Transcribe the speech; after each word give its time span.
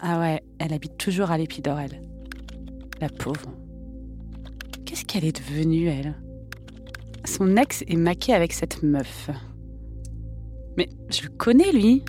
Ah 0.00 0.20
ouais, 0.20 0.42
elle 0.58 0.72
habite 0.72 0.96
toujours 0.96 1.30
à 1.30 1.38
l'Épidore, 1.38 1.80
elle. 1.80 2.02
La 3.00 3.08
pauvre. 3.08 3.50
Qu'est-ce 4.84 5.04
qu'elle 5.04 5.24
est 5.24 5.36
devenue, 5.36 5.86
elle? 5.86 6.14
Son 7.24 7.56
ex 7.56 7.82
est 7.88 7.96
maqué 7.96 8.32
avec 8.32 8.52
cette 8.52 8.82
meuf. 8.82 9.30
Mais 10.76 10.88
je 11.10 11.22
le 11.22 11.28
connais, 11.30 11.72
lui. 11.72 12.04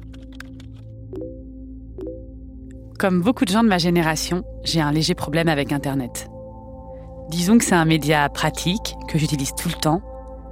Comme 3.00 3.22
beaucoup 3.22 3.46
de 3.46 3.50
gens 3.50 3.64
de 3.64 3.70
ma 3.70 3.80
génération, 3.80 4.44
j'ai 4.64 4.82
un 4.82 4.92
léger 4.92 5.16
problème 5.16 5.48
avec 5.48 5.72
Internet. 5.72 6.30
Disons 7.30 7.58
que 7.58 7.64
c'est 7.64 7.76
un 7.76 7.86
média 7.86 8.30
pratique, 8.30 8.96
que 9.08 9.18
j'utilise 9.18 9.54
tout 9.56 9.70
le 9.70 9.76
temps, 9.76 10.02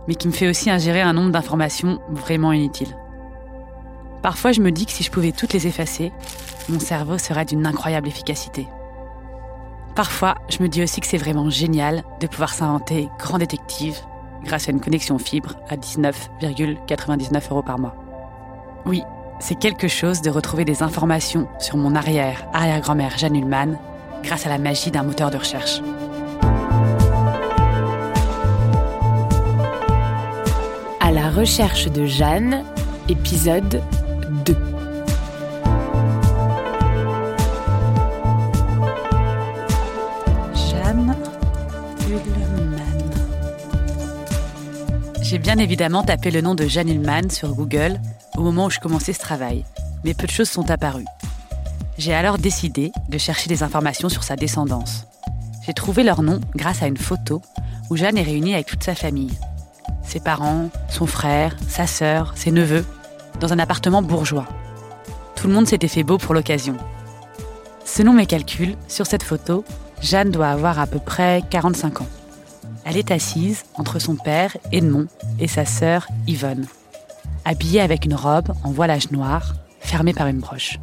mais 0.07 0.15
qui 0.15 0.27
me 0.27 0.33
fait 0.33 0.47
aussi 0.47 0.69
ingérer 0.69 1.01
un 1.01 1.13
nombre 1.13 1.31
d'informations 1.31 1.99
vraiment 2.09 2.51
inutiles. 2.51 2.95
Parfois, 4.21 4.51
je 4.51 4.61
me 4.61 4.71
dis 4.71 4.85
que 4.85 4.91
si 4.91 5.03
je 5.03 5.11
pouvais 5.11 5.31
toutes 5.31 5.53
les 5.53 5.67
effacer, 5.67 6.11
mon 6.69 6.79
cerveau 6.79 7.17
serait 7.17 7.45
d'une 7.45 7.65
incroyable 7.65 8.07
efficacité. 8.07 8.67
Parfois, 9.95 10.35
je 10.49 10.61
me 10.61 10.67
dis 10.67 10.83
aussi 10.83 11.01
que 11.01 11.07
c'est 11.07 11.17
vraiment 11.17 11.49
génial 11.49 12.03
de 12.19 12.27
pouvoir 12.27 12.53
s'inventer 12.53 13.09
grand 13.17 13.37
détective 13.37 13.97
grâce 14.43 14.67
à 14.67 14.71
une 14.71 14.79
connexion 14.79 15.17
fibre 15.17 15.55
à 15.69 15.75
19,99 15.75 17.49
euros 17.49 17.63
par 17.63 17.79
mois. 17.79 17.95
Oui, 18.85 19.01
c'est 19.39 19.57
quelque 19.57 19.87
chose 19.87 20.21
de 20.21 20.29
retrouver 20.29 20.65
des 20.65 20.83
informations 20.83 21.47
sur 21.59 21.77
mon 21.77 21.95
arrière-arrière-grand-mère 21.95 23.17
Jeanne 23.17 23.35
Ullmann 23.35 23.79
grâce 24.23 24.45
à 24.45 24.49
la 24.49 24.57
magie 24.57 24.91
d'un 24.91 25.03
moteur 25.03 25.31
de 25.31 25.37
recherche. 25.37 25.81
À 30.99 31.11
la 31.11 31.29
recherche 31.29 31.87
de 31.87 32.05
Jeanne, 32.05 32.63
épisode 33.09 33.81
J'ai 45.29 45.39
bien 45.39 45.57
évidemment 45.57 46.03
tapé 46.03 46.31
le 46.31 46.39
nom 46.39 46.55
de 46.55 46.67
Jeanne 46.67 46.87
Ullmann 46.87 47.29
sur 47.29 47.53
Google 47.53 47.99
au 48.37 48.43
moment 48.43 48.67
où 48.67 48.69
je 48.69 48.79
commençais 48.79 49.11
ce 49.11 49.19
travail, 49.19 49.65
mais 50.05 50.13
peu 50.13 50.25
de 50.25 50.31
choses 50.31 50.49
sont 50.49 50.71
apparues. 50.71 51.03
J'ai 51.97 52.13
alors 52.13 52.37
décidé 52.37 52.93
de 53.09 53.17
chercher 53.17 53.49
des 53.49 53.61
informations 53.61 54.07
sur 54.07 54.23
sa 54.23 54.37
descendance. 54.37 55.05
J'ai 55.65 55.73
trouvé 55.73 56.03
leur 56.03 56.23
nom 56.23 56.39
grâce 56.55 56.81
à 56.81 56.87
une 56.87 56.95
photo 56.95 57.41
où 57.89 57.97
Jeanne 57.97 58.17
est 58.17 58.23
réunie 58.23 58.53
avec 58.53 58.67
toute 58.67 58.85
sa 58.85 58.95
famille. 58.95 59.37
Ses 60.01 60.21
parents, 60.21 60.69
son 60.87 61.07
frère, 61.07 61.57
sa 61.67 61.87
sœur, 61.87 62.31
ses 62.37 62.51
neveux, 62.51 62.85
dans 63.41 63.51
un 63.51 63.59
appartement 63.59 64.01
bourgeois. 64.01 64.47
Tout 65.35 65.49
le 65.49 65.53
monde 65.53 65.67
s'était 65.67 65.89
fait 65.89 66.03
beau 66.03 66.17
pour 66.17 66.35
l'occasion. 66.35 66.77
Selon 67.83 68.13
mes 68.13 68.27
calculs, 68.27 68.77
sur 68.87 69.05
cette 69.05 69.23
photo, 69.23 69.65
Jeanne 70.01 70.31
doit 70.31 70.47
avoir 70.47 70.79
à 70.79 70.87
peu 70.87 70.99
près 70.99 71.43
45 71.49 71.99
ans. 71.99 72.07
Elle 72.89 72.95
est 72.95 73.11
assise 73.11 73.65
entre 73.75 73.99
son 73.99 74.15
père, 74.15 74.55
Edmond, 74.71 75.07
et 75.41 75.49
sa 75.49 75.65
sœur, 75.65 76.07
Yvonne, 76.25 76.65
habillée 77.43 77.81
avec 77.81 78.05
une 78.05 78.13
robe 78.13 78.53
en 78.63 78.71
voilage 78.71 79.11
noir, 79.11 79.55
fermée 79.81 80.13
par 80.13 80.27
une 80.27 80.39
broche. 80.39 80.79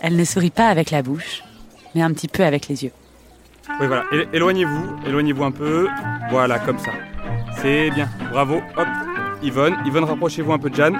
Elle 0.00 0.16
ne 0.16 0.24
sourit 0.24 0.50
pas 0.50 0.66
avec 0.66 0.90
la 0.90 1.02
bouche, 1.02 1.44
mais 1.94 2.02
un 2.02 2.10
petit 2.12 2.26
peu 2.26 2.44
avec 2.44 2.66
les 2.66 2.82
yeux. 2.82 2.90
Oui, 3.80 3.86
voilà. 3.86 4.06
Éloignez-vous, 4.32 4.96
éloignez-vous 5.06 5.44
un 5.44 5.52
peu. 5.52 5.86
Voilà, 6.30 6.58
comme 6.58 6.80
ça. 6.80 6.90
C'est 7.62 7.90
bien. 7.90 8.08
Bravo. 8.32 8.60
Hop. 8.76 8.88
Yvonne, 9.40 9.76
Yvonne, 9.86 10.04
rapprochez-vous 10.04 10.52
un 10.52 10.58
peu 10.58 10.68
de 10.68 10.74
Jeanne. 10.74 10.98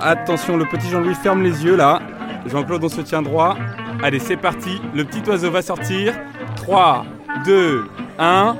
Attention, 0.00 0.56
le 0.56 0.64
petit 0.64 0.88
Jean-Louis 0.88 1.14
ferme 1.14 1.44
les 1.44 1.64
yeux 1.64 1.76
là. 1.76 2.02
Jean-Claude, 2.46 2.82
on 2.82 2.88
se 2.88 3.02
tient 3.02 3.22
droit. 3.22 3.56
Allez, 4.02 4.18
c'est 4.18 4.36
parti. 4.36 4.80
Le 4.94 5.04
petit 5.04 5.22
oiseau 5.30 5.52
va 5.52 5.62
sortir. 5.62 6.14
3, 6.56 7.04
2, 7.44 7.84
1. 8.18 8.56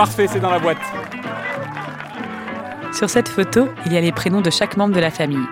Parfait, 0.00 0.28
c'est 0.28 0.40
dans 0.40 0.50
la 0.50 0.58
boîte. 0.58 0.78
Sur 2.90 3.10
cette 3.10 3.28
photo, 3.28 3.68
il 3.84 3.92
y 3.92 3.98
a 3.98 4.00
les 4.00 4.12
prénoms 4.12 4.40
de 4.40 4.48
chaque 4.48 4.78
membre 4.78 4.94
de 4.94 4.98
la 4.98 5.10
famille, 5.10 5.44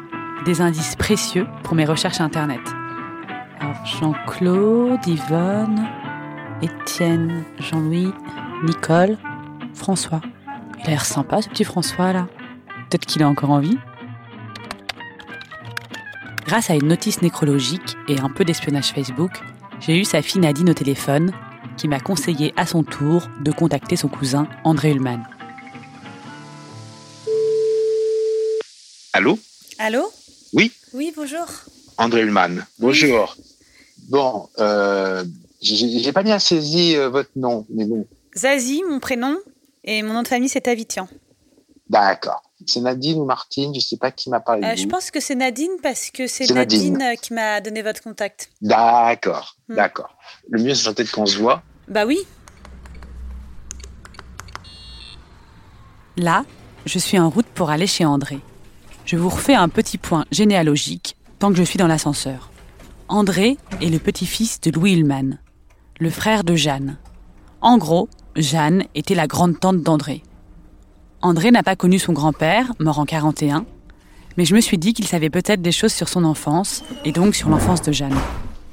des 0.47 0.63
indices 0.63 0.97
précieux 0.97 1.47
pour 1.65 1.75
mes 1.75 1.85
recherches 1.85 2.23
internet. 2.23 2.63
Jean-Claude, 3.85 5.07
Yvonne, 5.07 5.87
Étienne, 6.63 7.45
Jean-Louis, 7.59 8.11
Nicole, 8.65 9.19
François. 9.75 10.23
Il 10.79 10.87
a 10.87 10.91
l'air 10.93 11.05
sympa 11.05 11.43
ce 11.43 11.51
petit 11.51 11.65
François 11.65 12.15
là. 12.15 12.27
Peut-être 12.89 13.05
qu'il 13.05 13.21
est 13.21 13.27
encore 13.27 13.51
en 13.51 13.59
vie. 13.59 13.77
Grâce 16.47 16.71
à 16.71 16.75
une 16.75 16.89
notice 16.89 17.21
nécrologique 17.21 17.99
et 18.09 18.19
un 18.19 18.31
peu 18.31 18.47
d'espionnage 18.47 18.93
Facebook, 18.95 19.43
j'ai 19.81 20.01
eu 20.01 20.07
sa 20.07 20.23
fille 20.23 20.41
Nadine 20.41 20.71
au 20.71 20.75
téléphone 20.75 21.33
qui 21.79 21.89
m'a 21.89 22.01
conseillé 22.01 22.53
à 22.57 22.67
son 22.67 22.83
tour 22.83 23.29
de 23.41 23.53
contacter 23.53 23.97
son 23.97 24.09
cousin 24.09 24.49
André 24.65 24.91
Ullmann. 24.91 25.27
Allô? 29.13 29.39
Allô? 29.79 30.11
Oui, 30.53 30.73
Oui, 30.93 31.13
bonjour. 31.17 31.47
André 31.97 32.23
Ullmann. 32.23 32.67
Bonjour. 32.79 33.37
Bon, 34.09 34.49
euh, 34.59 35.25
j'ai 35.61 36.13
pas 36.13 36.23
bien 36.23 36.39
saisi 36.39 36.97
euh, 36.97 37.09
votre 37.09 37.31
nom, 37.37 37.67
mais 37.71 37.85
bon, 37.85 38.07
Zazie, 38.37 38.83
mon 38.89 39.01
prénom, 39.01 39.37
et 39.85 40.03
mon 40.03 40.15
nom 40.15 40.23
de 40.23 40.29
famille, 40.29 40.49
c'est 40.49 40.63
Tavitian. 40.63 41.09
d'accord. 41.91 42.43
C'est 42.67 42.81
Nadine 42.81 43.19
ou 43.21 43.25
Martine, 43.25 43.75
je 43.75 43.81
sais 43.81 43.97
pas 43.97 44.11
qui 44.11 44.31
m'a 44.31 44.41
parlé. 44.41 44.67
Euh, 44.67 44.75
je 44.77 44.87
pense 44.87 45.11
que 45.11 45.21
c'est 45.21 45.35
Nadine 45.37 45.71
parce 45.83 46.11
que 46.11 46.27
c'est 46.27 46.51
Nadine, 46.53 46.95
Nadine. 46.95 47.03
euh, 47.03 47.15
qui 47.15 47.33
m'a 47.35 47.61
donné 47.61 47.83
votre 47.83 48.03
contact. 48.03 48.51
D'accord, 48.63 49.57
Hmm. 49.69 49.75
d'accord. 49.77 50.17
Le 50.51 50.63
mieux, 50.63 50.75
c'est 50.75 50.93
peut-être 50.95 51.13
qu'on 51.13 51.27
se 51.27 51.39
voit. 51.39 51.63
Bah 51.89 52.05
oui. 52.07 52.19
Là, 56.17 56.45
je 56.87 56.99
suis 56.99 57.19
en 57.19 57.31
route 57.31 57.47
pour 57.47 57.71
aller 57.71 57.87
chez 57.87 58.05
André. 58.05 58.41
Je 59.05 59.17
vous 59.17 59.29
refais 59.29 59.55
un 59.55 59.69
petit 59.69 59.99
point 59.99 60.25
généalogique 60.33 61.17
tant 61.39 61.51
que 61.51 61.57
je 61.57 61.63
suis 61.63 61.79
dans 61.79 61.87
l'ascenseur. 61.87 62.51
André 63.09 63.57
est 63.81 63.89
le 63.89 63.99
petit-fils 63.99 64.61
de 64.61 64.71
Louis 64.71 64.95
Ullmann, 64.95 65.39
le 66.01 66.11
frère 66.11 66.45
de 66.45 66.55
Jeanne. 66.57 66.99
En 67.61 67.79
gros, 67.79 68.09
Jeanne 68.37 68.85
était 68.95 69.15
la 69.15 69.27
grande-tante 69.27 69.83
d'André. 69.83 70.23
André 71.21 71.51
n'a 71.51 71.65
pas 71.65 71.75
connu 71.75 71.99
son 71.99 72.13
grand-père, 72.13 72.73
mort 72.79 73.01
en 73.01 73.05
41, 73.05 73.67
mais 74.37 74.45
je 74.45 74.55
me 74.55 74.61
suis 74.61 74.79
dit 74.79 74.95
qu'il 74.95 75.07
savait 75.07 75.31
peut-être 75.31 75.61
des 75.61 75.73
choses 75.73 75.93
sur 75.93 76.09
son 76.09 76.25
enfance, 76.25 76.85
et 77.05 77.11
donc 77.11 77.35
sur 77.35 77.49
l'enfance 77.49 77.83
de 77.83 77.91
Jeanne. 77.91 78.17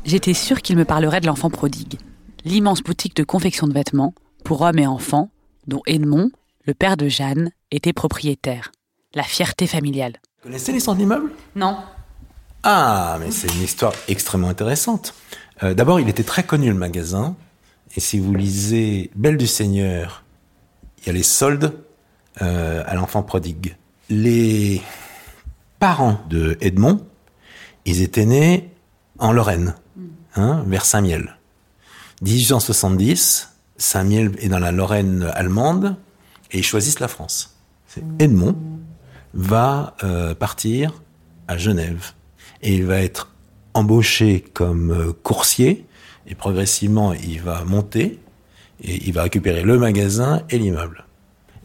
J'étais 0.05 0.35
sûre 0.35 0.61
qu'il 0.61 0.77
me 0.77 0.85
parlerait 0.85 1.21
de 1.21 1.25
l'enfant 1.25 1.49
prodigue, 1.49 1.97
l'immense 2.43 2.83
boutique 2.83 3.15
de 3.15 3.23
confection 3.23 3.65
de 3.65 3.73
vêtements 3.73 4.13
pour 4.43 4.61
hommes 4.61 4.77
et 4.77 4.85
enfants, 4.85 5.31
dont 5.65 5.81
Edmond, 5.87 6.29
le 6.65 6.75
père 6.75 6.97
de 6.97 7.07
Jeanne, 7.07 7.49
était 7.71 7.93
propriétaire. 7.93 8.71
La 9.15 9.23
fierté 9.23 9.65
familiale. 9.65 10.19
Vous 10.43 10.49
connaissez 10.49 10.71
l'histoire 10.71 10.95
de 10.95 11.01
l'immeuble 11.01 11.31
Non. 11.55 11.77
Ah, 12.61 13.17
mais 13.19 13.31
c'est 13.31 13.47
une 13.55 13.63
histoire 13.63 13.93
extrêmement 14.07 14.49
intéressante. 14.49 15.15
Euh, 15.63 15.73
D'abord, 15.73 15.99
il 15.99 16.09
était 16.09 16.23
très 16.23 16.43
connu 16.43 16.67
le 16.67 16.75
magasin. 16.75 17.35
Et 17.95 17.99
si 17.99 18.19
vous 18.19 18.35
lisez 18.35 19.09
Belle 19.15 19.37
du 19.37 19.47
Seigneur, 19.47 20.23
il 20.99 21.07
y 21.07 21.09
a 21.09 21.13
les 21.13 21.23
soldes 21.23 21.73
euh, 22.41 22.83
à 22.85 22.95
l'enfant 22.95 23.23
prodigue. 23.23 23.75
Les 24.09 24.81
parents 25.79 26.19
de 26.29 26.57
Edmond, 26.61 27.05
ils 27.85 28.01
étaient 28.01 28.25
nés 28.25 28.69
en 29.19 29.31
Lorraine, 29.31 29.75
hein, 30.35 30.63
vers 30.67 30.85
Saint-Miel. 30.85 31.37
1870, 32.21 33.53
Saint-Miel 33.77 34.31
est 34.39 34.49
dans 34.49 34.59
la 34.59 34.71
Lorraine 34.71 35.29
allemande 35.33 35.95
et 36.51 36.59
ils 36.59 36.63
choisissent 36.63 36.99
la 36.99 37.07
France. 37.07 37.55
C'est 37.87 38.03
Edmond 38.19 38.55
va 39.33 39.95
euh, 40.03 40.33
partir 40.33 41.01
à 41.47 41.57
Genève 41.57 42.11
et 42.61 42.73
il 42.73 42.85
va 42.85 42.99
être 43.01 43.31
embauché 43.73 44.41
comme 44.41 44.91
euh, 44.91 45.13
coursier 45.23 45.85
et 46.27 46.35
progressivement 46.35 47.13
il 47.13 47.41
va 47.41 47.63
monter 47.65 48.19
et 48.81 49.07
il 49.07 49.13
va 49.13 49.23
récupérer 49.23 49.63
le 49.63 49.77
magasin 49.77 50.41
et 50.49 50.57
l'immeuble. 50.57 51.04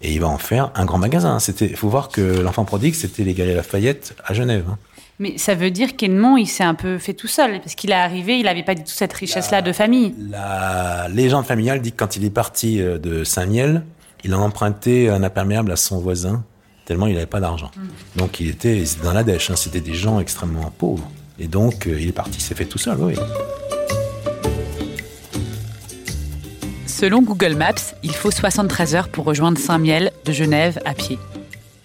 Et 0.02 0.12
il 0.12 0.20
va 0.20 0.28
en 0.28 0.38
faire 0.38 0.70
un 0.74 0.84
grand 0.84 0.98
magasin. 0.98 1.38
C'était, 1.40 1.68
faut 1.68 1.88
voir 1.88 2.08
que 2.08 2.20
l'enfant 2.40 2.64
prodigue, 2.64 2.94
c'était 2.94 3.22
les 3.22 3.34
Galeries 3.34 3.56
Lafayette 3.56 4.14
à 4.24 4.32
Genève. 4.34 4.64
hein. 4.70 4.78
Mais 5.18 5.36
ça 5.36 5.54
veut 5.54 5.70
dire 5.70 5.96
qu'Edmond, 5.96 6.38
il 6.38 6.46
s'est 6.46 6.64
un 6.64 6.74
peu 6.74 6.96
fait 6.96 7.12
tout 7.12 7.26
seul, 7.26 7.60
parce 7.60 7.74
qu'il 7.74 7.90
est 7.90 7.94
arrivé, 7.94 8.38
il 8.38 8.44
n'avait 8.44 8.62
pas 8.62 8.74
du 8.74 8.82
tout 8.82 8.90
cette 8.90 9.12
richesse-là 9.12 9.60
de 9.60 9.70
famille. 9.70 10.14
La 10.30 11.08
légende 11.10 11.44
familiale 11.44 11.82
dit 11.82 11.92
que 11.92 11.98
quand 11.98 12.16
il 12.16 12.24
est 12.24 12.30
parti 12.30 12.80
euh, 12.80 12.96
de 12.96 13.22
Saint-Miel, 13.22 13.84
il 14.24 14.32
a 14.32 14.38
emprunté 14.38 15.10
un 15.10 15.22
imperméable 15.22 15.72
à 15.72 15.76
son 15.76 15.98
voisin, 16.00 16.42
tellement 16.86 17.06
il 17.06 17.12
n'avait 17.12 17.26
pas 17.26 17.40
d'argent. 17.40 17.70
Donc 18.16 18.40
il 18.40 18.48
était, 18.48 18.78
il 18.78 18.82
était 18.84 19.04
dans 19.04 19.12
la 19.12 19.22
dèche, 19.22 19.50
hein. 19.50 19.56
c'était 19.56 19.82
des 19.82 19.92
gens 19.92 20.20
extrêmement 20.20 20.72
pauvres. 20.78 21.06
Et 21.38 21.48
donc 21.48 21.86
euh, 21.86 21.98
il 22.00 22.08
est 22.08 22.12
parti, 22.12 22.38
il 22.38 22.42
s'est 22.42 22.54
fait 22.54 22.64
tout 22.64 22.78
seul, 22.78 22.96
oui. 22.98 23.14
Selon 27.00 27.22
Google 27.22 27.54
Maps, 27.54 27.94
il 28.02 28.14
faut 28.14 28.30
73 28.30 28.94
heures 28.94 29.08
pour 29.08 29.24
rejoindre 29.24 29.56
Saint-Miel 29.56 30.12
de 30.26 30.32
Genève 30.32 30.78
à 30.84 30.92
pied. 30.92 31.18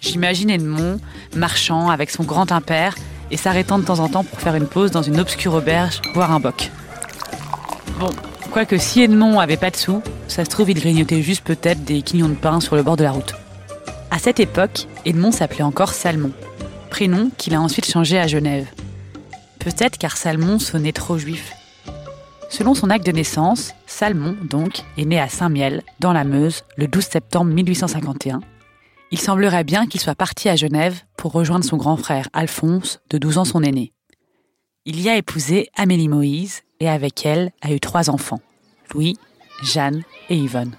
J'imagine 0.02 0.50
Edmond 0.50 0.98
marchant 1.34 1.88
avec 1.88 2.10
son 2.10 2.22
grand 2.22 2.52
impair 2.52 2.94
et 3.30 3.38
s'arrêtant 3.38 3.78
de 3.78 3.84
temps 3.86 4.00
en 4.00 4.10
temps 4.10 4.24
pour 4.24 4.38
faire 4.42 4.56
une 4.56 4.66
pause 4.66 4.90
dans 4.90 5.00
une 5.00 5.18
obscure 5.18 5.54
auberge, 5.54 6.02
boire 6.12 6.32
un 6.32 6.38
boc. 6.38 6.70
Bon, 7.98 8.10
quoique 8.50 8.76
si 8.76 9.00
Edmond 9.00 9.40
avait 9.40 9.56
pas 9.56 9.70
de 9.70 9.76
sous, 9.76 10.02
ça 10.28 10.44
se 10.44 10.50
trouve 10.50 10.68
il 10.68 10.78
grignotait 10.78 11.22
juste 11.22 11.44
peut-être 11.44 11.82
des 11.82 12.02
quignons 12.02 12.28
de 12.28 12.34
pain 12.34 12.60
sur 12.60 12.76
le 12.76 12.82
bord 12.82 12.98
de 12.98 13.04
la 13.04 13.12
route. 13.12 13.32
À 14.10 14.18
cette 14.18 14.38
époque, 14.38 14.86
Edmond 15.06 15.32
s'appelait 15.32 15.62
encore 15.62 15.94
Salmon, 15.94 16.32
prénom 16.90 17.30
qu'il 17.38 17.54
a 17.54 17.60
ensuite 17.62 17.90
changé 17.90 18.18
à 18.18 18.26
Genève. 18.26 18.66
Peut-être 19.60 19.96
car 19.96 20.18
Salmon 20.18 20.58
sonnait 20.58 20.92
trop 20.92 21.16
juif. 21.16 21.55
Selon 22.48 22.74
son 22.74 22.90
acte 22.90 23.06
de 23.06 23.12
naissance, 23.12 23.74
Salmon, 23.86 24.36
donc, 24.48 24.84
est 24.96 25.04
né 25.04 25.20
à 25.20 25.28
Saint-Miel, 25.28 25.82
dans 26.00 26.12
la 26.12 26.24
Meuse, 26.24 26.62
le 26.76 26.86
12 26.86 27.04
septembre 27.04 27.52
1851. 27.52 28.40
Il 29.10 29.18
semblerait 29.18 29.64
bien 29.64 29.86
qu'il 29.86 30.00
soit 30.00 30.14
parti 30.14 30.48
à 30.48 30.56
Genève 30.56 31.02
pour 31.16 31.32
rejoindre 31.32 31.64
son 31.64 31.76
grand 31.76 31.96
frère 31.96 32.28
Alphonse, 32.32 33.00
de 33.10 33.18
12 33.18 33.38
ans 33.38 33.44
son 33.44 33.62
aîné. 33.62 33.92
Il 34.84 35.00
y 35.00 35.08
a 35.08 35.16
épousé 35.16 35.68
Amélie 35.76 36.08
Moïse 36.08 36.62
et 36.80 36.88
avec 36.88 37.26
elle 37.26 37.50
a 37.62 37.72
eu 37.72 37.80
trois 37.80 38.10
enfants, 38.10 38.40
Louis, 38.94 39.16
Jeanne 39.62 40.02
et 40.28 40.36
Yvonne. 40.36 40.72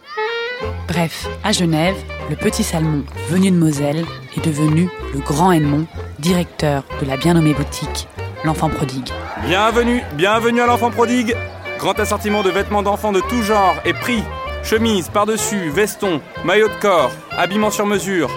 Bref, 0.88 1.28
à 1.44 1.52
Genève, 1.52 1.98
le 2.30 2.36
petit 2.36 2.64
Salmon, 2.64 3.04
venu 3.30 3.52
de 3.52 3.58
Moselle, 3.58 4.06
est 4.36 4.46
devenu 4.46 4.90
le 5.14 5.20
grand 5.20 5.52
Edmond, 5.52 5.86
directeur 6.20 6.84
de 7.02 7.06
la 7.06 7.18
bien 7.18 7.34
nommée 7.34 7.54
boutique 7.54 8.08
L'Enfant 8.44 8.70
Prodigue. 8.70 9.10
Bienvenue, 9.46 10.02
bienvenue 10.14 10.62
à 10.62 10.68
l'enfant 10.68 10.92
prodigue. 10.92 11.36
Grand 11.78 12.00
assortiment 12.00 12.44
de 12.44 12.50
vêtements 12.50 12.84
d'enfants 12.84 13.12
de 13.12 13.22
tout 13.22 13.42
genre 13.44 13.76
et 13.86 13.94
prix. 13.94 14.24
Chemise, 14.64 15.10
par-dessus, 15.10 15.70
veston, 15.70 16.22
maillot 16.44 16.68
de 16.68 16.82
corps, 16.82 17.12
habillement 17.38 17.72
sur 17.72 17.86
mesure. 17.86 18.30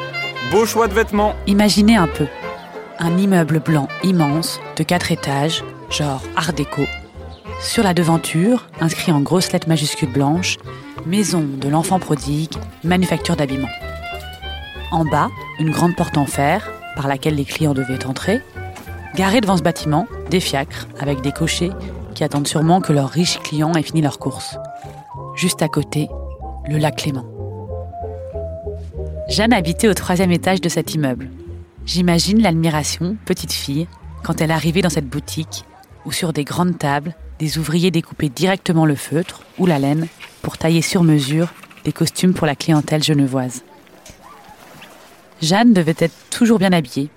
Beau 0.50 0.66
choix 0.66 0.88
de 0.88 0.94
vêtements. 0.94 1.34
Imaginez 1.46 1.96
un 1.96 2.06
peu. 2.08 2.26
Un 2.98 3.16
immeuble 3.16 3.60
blanc 3.60 3.88
immense, 4.02 4.60
de 4.76 4.82
quatre 4.82 5.10
étages, 5.10 5.64
genre 5.90 6.22
art 6.36 6.52
déco. 6.52 6.82
Sur 7.60 7.82
la 7.82 7.94
devanture, 7.94 8.66
inscrit 8.80 9.12
en 9.12 9.20
grosses 9.20 9.52
lettres 9.52 9.68
majuscules 9.68 10.12
blanches, 10.12 10.58
Maison 11.06 11.40
de 11.40 11.68
l'enfant 11.68 11.98
prodigue, 11.98 12.52
manufacture 12.84 13.36
d'habillement. 13.36 13.70
En 14.92 15.04
bas, 15.04 15.28
une 15.58 15.70
grande 15.70 15.96
porte 15.96 16.18
en 16.18 16.26
fer, 16.26 16.70
par 16.94 17.08
laquelle 17.08 17.36
les 17.36 17.44
clients 17.44 17.72
devaient 17.72 18.04
entrer. 18.04 18.42
Garés 19.14 19.40
devant 19.40 19.56
ce 19.56 19.62
bâtiment, 19.62 20.06
des 20.28 20.40
fiacres, 20.40 20.88
avec 20.98 21.22
des 21.22 21.32
cochers, 21.32 21.72
qui 22.14 22.24
attendent 22.24 22.48
sûrement 22.48 22.80
que 22.80 22.92
leurs 22.92 23.08
riches 23.08 23.38
clients 23.40 23.74
aient 23.74 23.82
fini 23.82 24.02
leur 24.02 24.18
course. 24.18 24.58
Juste 25.34 25.62
à 25.62 25.68
côté, 25.68 26.08
le 26.68 26.78
lac 26.78 26.96
Clément. 26.96 27.24
Jeanne 29.28 29.52
habitait 29.52 29.88
au 29.88 29.94
troisième 29.94 30.32
étage 30.32 30.60
de 30.60 30.68
cet 30.68 30.94
immeuble. 30.94 31.30
J'imagine 31.86 32.42
l'admiration, 32.42 33.16
petite 33.24 33.52
fille, 33.52 33.86
quand 34.22 34.40
elle 34.40 34.50
arrivait 34.50 34.82
dans 34.82 34.90
cette 34.90 35.08
boutique, 35.08 35.64
où 36.04 36.12
sur 36.12 36.32
des 36.32 36.44
grandes 36.44 36.78
tables, 36.78 37.14
des 37.38 37.58
ouvriers 37.58 37.90
découpaient 37.90 38.28
directement 38.28 38.86
le 38.86 38.96
feutre 38.96 39.42
ou 39.58 39.66
la 39.66 39.78
laine 39.78 40.08
pour 40.42 40.58
tailler 40.58 40.82
sur 40.82 41.02
mesure 41.02 41.48
des 41.84 41.92
costumes 41.92 42.34
pour 42.34 42.46
la 42.46 42.56
clientèle 42.56 43.02
genevoise. 43.02 43.62
Jeanne 45.40 45.72
devait 45.72 45.94
être 45.98 46.14
toujours 46.30 46.58
bien 46.58 46.72
habillée. 46.72 47.08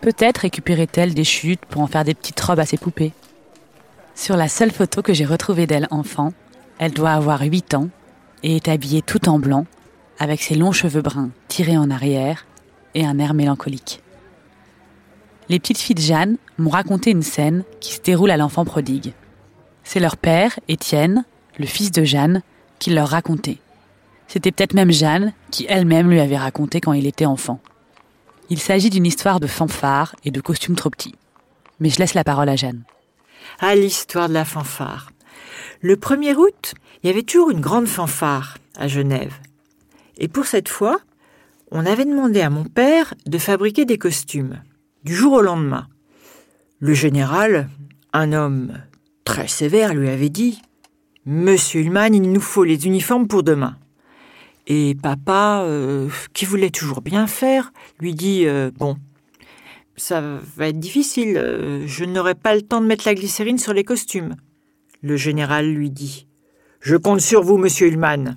Peut-être 0.00 0.38
récupérait-elle 0.38 1.14
des 1.14 1.24
chutes 1.24 1.64
pour 1.66 1.82
en 1.82 1.86
faire 1.86 2.04
des 2.04 2.14
petites 2.14 2.40
robes 2.40 2.60
à 2.60 2.66
ses 2.66 2.76
poupées. 2.76 3.12
Sur 4.20 4.36
la 4.36 4.48
seule 4.48 4.70
photo 4.70 5.00
que 5.00 5.14
j'ai 5.14 5.24
retrouvée 5.24 5.66
d'elle 5.66 5.88
enfant, 5.90 6.34
elle 6.78 6.92
doit 6.92 7.12
avoir 7.12 7.40
8 7.40 7.72
ans 7.72 7.88
et 8.42 8.54
est 8.54 8.68
habillée 8.68 9.00
tout 9.00 9.30
en 9.30 9.38
blanc, 9.38 9.64
avec 10.18 10.42
ses 10.42 10.56
longs 10.56 10.72
cheveux 10.72 11.00
bruns 11.00 11.30
tirés 11.48 11.78
en 11.78 11.90
arrière 11.90 12.44
et 12.92 13.06
un 13.06 13.18
air 13.18 13.32
mélancolique. 13.32 14.02
Les 15.48 15.58
petites 15.58 15.78
filles 15.78 15.94
de 15.94 16.02
Jeanne 16.02 16.36
m'ont 16.58 16.68
raconté 16.68 17.10
une 17.10 17.22
scène 17.22 17.64
qui 17.80 17.94
se 17.94 18.02
déroule 18.02 18.30
à 18.30 18.36
l'enfant 18.36 18.66
prodigue. 18.66 19.14
C'est 19.84 20.00
leur 20.00 20.18
père, 20.18 20.60
Étienne, 20.68 21.24
le 21.58 21.64
fils 21.64 21.90
de 21.90 22.04
Jeanne, 22.04 22.42
qui 22.78 22.90
leur 22.90 23.08
racontait. 23.08 23.56
C'était 24.28 24.52
peut-être 24.52 24.74
même 24.74 24.92
Jeanne 24.92 25.32
qui 25.50 25.64
elle-même 25.66 26.10
lui 26.10 26.20
avait 26.20 26.36
raconté 26.36 26.82
quand 26.82 26.92
il 26.92 27.06
était 27.06 27.24
enfant. 27.24 27.58
Il 28.50 28.58
s'agit 28.58 28.90
d'une 28.90 29.06
histoire 29.06 29.40
de 29.40 29.46
fanfare 29.46 30.14
et 30.26 30.30
de 30.30 30.42
costumes 30.42 30.76
trop 30.76 30.90
petits. 30.90 31.14
Mais 31.78 31.88
je 31.88 31.98
laisse 31.98 32.12
la 32.12 32.22
parole 32.22 32.50
à 32.50 32.56
Jeanne. 32.56 32.82
À 33.60 33.74
l'histoire 33.74 34.28
de 34.28 34.34
la 34.34 34.44
fanfare. 34.44 35.12
Le 35.82 35.96
1er 35.96 36.34
août, 36.34 36.74
il 37.02 37.06
y 37.06 37.10
avait 37.10 37.22
toujours 37.22 37.50
une 37.50 37.60
grande 37.60 37.86
fanfare 37.86 38.58
à 38.76 38.88
Genève. 38.88 39.34
Et 40.18 40.28
pour 40.28 40.46
cette 40.46 40.68
fois, 40.68 41.00
on 41.70 41.86
avait 41.86 42.04
demandé 42.04 42.40
à 42.40 42.50
mon 42.50 42.64
père 42.64 43.14
de 43.26 43.38
fabriquer 43.38 43.84
des 43.84 43.98
costumes, 43.98 44.60
du 45.04 45.14
jour 45.14 45.34
au 45.34 45.42
lendemain. 45.42 45.88
Le 46.80 46.94
général, 46.94 47.68
un 48.12 48.32
homme 48.32 48.72
très 49.24 49.48
sévère, 49.48 49.94
lui 49.94 50.08
avait 50.08 50.30
dit 50.30 50.60
Monsieur 51.26 51.80
Ullmann, 51.80 52.14
il 52.14 52.32
nous 52.32 52.40
faut 52.40 52.64
les 52.64 52.86
uniformes 52.86 53.28
pour 53.28 53.42
demain. 53.42 53.76
Et 54.66 54.96
papa, 55.00 55.62
euh, 55.64 56.08
qui 56.32 56.44
voulait 56.44 56.70
toujours 56.70 57.02
bien 57.02 57.26
faire, 57.26 57.72
lui 57.98 58.14
dit 58.14 58.46
euh, 58.46 58.70
Bon, 58.78 58.96
ça 60.00 60.20
va 60.56 60.68
être 60.68 60.80
difficile, 60.80 61.36
euh, 61.36 61.86
je 61.86 62.04
n'aurai 62.04 62.34
pas 62.34 62.54
le 62.54 62.62
temps 62.62 62.80
de 62.80 62.86
mettre 62.86 63.06
la 63.06 63.14
glycérine 63.14 63.58
sur 63.58 63.74
les 63.74 63.84
costumes. 63.84 64.34
Le 65.02 65.16
général 65.16 65.70
lui 65.70 65.90
dit 65.90 66.26
Je 66.80 66.96
compte 66.96 67.20
sur 67.20 67.42
vous, 67.42 67.58
monsieur 67.58 67.88
Ullmann. 67.88 68.36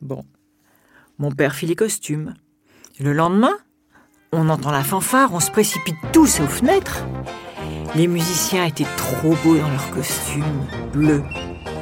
Bon. 0.00 0.24
Mon 1.18 1.30
père 1.30 1.54
fit 1.54 1.66
les 1.66 1.76
costumes. 1.76 2.34
Le 2.98 3.12
lendemain, 3.12 3.56
on 4.32 4.48
entend 4.48 4.70
la 4.70 4.82
fanfare, 4.82 5.32
on 5.32 5.40
se 5.40 5.50
précipite 5.50 5.96
tous 6.12 6.40
aux 6.40 6.46
fenêtres. 6.46 7.04
Les 7.94 8.08
musiciens 8.08 8.64
étaient 8.64 8.86
trop 8.96 9.36
beaux 9.44 9.56
dans 9.56 9.70
leurs 9.70 9.90
costumes 9.90 10.66
bleus. 10.92 11.22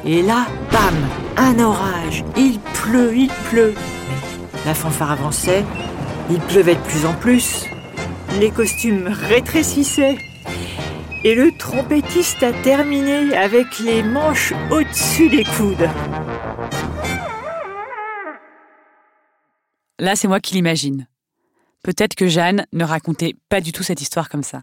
Et 0.05 0.21
là, 0.21 0.45
bam, 0.71 0.95
un 1.37 1.59
orage. 1.59 2.23
Il 2.37 2.59
pleut, 2.59 3.15
il 3.15 3.29
pleut. 3.49 3.73
La 4.65 4.73
fanfare 4.73 5.11
avançait. 5.11 5.63
Il 6.29 6.39
pleuvait 6.39 6.75
de 6.75 6.81
plus 6.81 7.05
en 7.05 7.13
plus. 7.13 7.65
Les 8.39 8.49
costumes 8.49 9.07
rétrécissaient. 9.07 10.17
Et 11.23 11.35
le 11.35 11.51
trompettiste 11.57 12.41
a 12.43 12.51
terminé 12.51 13.35
avec 13.35 13.79
les 13.79 14.01
manches 14.03 14.53
au-dessus 14.71 15.29
des 15.29 15.43
coudes. 15.43 15.87
Là, 19.99 20.15
c'est 20.15 20.27
moi 20.27 20.39
qui 20.39 20.55
l'imagine. 20.55 21.07
Peut-être 21.83 22.15
que 22.15 22.27
Jeanne 22.27 22.65
ne 22.73 22.83
racontait 22.83 23.35
pas 23.49 23.61
du 23.61 23.71
tout 23.71 23.83
cette 23.83 24.01
histoire 24.01 24.29
comme 24.29 24.43
ça. 24.43 24.61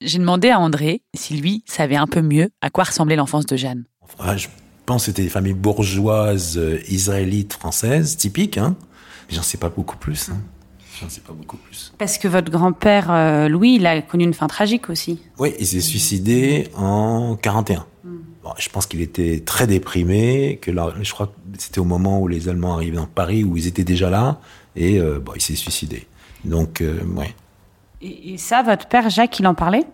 J'ai 0.00 0.18
demandé 0.18 0.48
à 0.50 0.60
André 0.60 1.02
si 1.14 1.36
lui 1.36 1.64
savait 1.66 1.96
un 1.96 2.06
peu 2.06 2.22
mieux 2.22 2.50
à 2.62 2.70
quoi 2.70 2.84
ressemblait 2.84 3.16
l'enfance 3.16 3.44
de 3.44 3.56
Jeanne. 3.56 3.84
Ah, 4.18 4.36
je 4.36 4.48
pense 4.86 5.02
que 5.02 5.06
c'était 5.06 5.22
des 5.22 5.28
familles 5.28 5.54
bourgeoises, 5.54 6.56
euh, 6.56 6.80
israélites, 6.88 7.54
françaises, 7.54 8.16
typiques. 8.16 8.56
Hein. 8.56 8.76
J'en 9.28 9.42
sais 9.42 9.58
pas 9.58 9.68
beaucoup 9.68 9.96
plus. 9.96 10.30
Hein. 10.30 10.38
J'en 11.00 11.08
sais 11.08 11.20
pas 11.20 11.32
beaucoup 11.32 11.56
plus. 11.56 11.92
Parce 11.98 12.18
que 12.18 12.28
votre 12.28 12.50
grand-père, 12.50 13.10
euh, 13.10 13.48
Louis, 13.48 13.76
il 13.76 13.86
a 13.86 14.02
connu 14.02 14.24
une 14.24 14.34
fin 14.34 14.48
tragique 14.48 14.90
aussi. 14.90 15.22
Oui, 15.38 15.54
il 15.58 15.66
s'est 15.66 15.80
suicidé 15.80 16.68
en 16.76 17.36
41. 17.36 17.86
Bon, 18.42 18.50
je 18.58 18.68
pense 18.70 18.86
qu'il 18.86 19.02
était 19.02 19.40
très 19.40 19.66
déprimé, 19.66 20.58
que 20.62 20.70
là, 20.70 20.94
je 21.02 21.12
crois 21.12 21.26
que 21.26 21.32
c'était 21.58 21.78
au 21.78 21.84
moment 21.84 22.20
où 22.20 22.28
les 22.28 22.48
Allemands 22.48 22.74
arrivaient 22.74 22.96
dans 22.96 23.06
Paris, 23.06 23.44
où 23.44 23.56
ils 23.56 23.66
étaient 23.66 23.84
déjà 23.84 24.08
là, 24.08 24.40
et 24.76 24.98
euh, 24.98 25.18
bon, 25.18 25.32
il 25.34 25.42
s'est 25.42 25.56
suicidé. 25.56 26.06
Donc, 26.44 26.80
euh, 26.80 27.02
ouais. 27.16 27.34
Et, 28.00 28.32
et 28.32 28.38
ça, 28.38 28.62
votre 28.62 28.88
père, 28.88 29.10
Jacques, 29.10 29.38
il 29.40 29.46
en 29.46 29.54
parlait? 29.54 29.84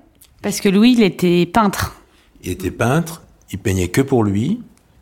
Parce 0.42 0.60
que 0.60 0.68
Louis, 0.68 0.92
il 0.92 1.02
était 1.02 1.44
peintre. 1.46 2.00
Il 2.42 2.50
était 2.52 2.70
peintre, 2.70 3.22
il 3.50 3.58
peignait 3.58 3.88
que 3.88 4.00
pour 4.00 4.22
lui, 4.22 4.60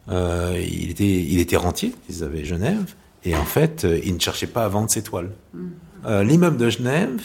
euh, 0.08 0.58
il, 0.66 0.90
était, 0.90 1.04
il 1.04 1.38
était 1.38 1.56
rentier, 1.56 1.94
ils 2.08 2.24
avaient 2.24 2.46
Genève, 2.46 2.94
et 3.24 3.36
en 3.36 3.44
fait, 3.44 3.86
il 4.04 4.14
ne 4.14 4.20
cherchait 4.20 4.46
pas 4.46 4.64
à 4.64 4.68
vendre 4.68 4.90
ses 4.90 5.02
toiles. 5.02 5.32
Euh, 6.06 6.22
L'immeuble 6.22 6.56
de 6.56 6.70
Genève 6.70 7.20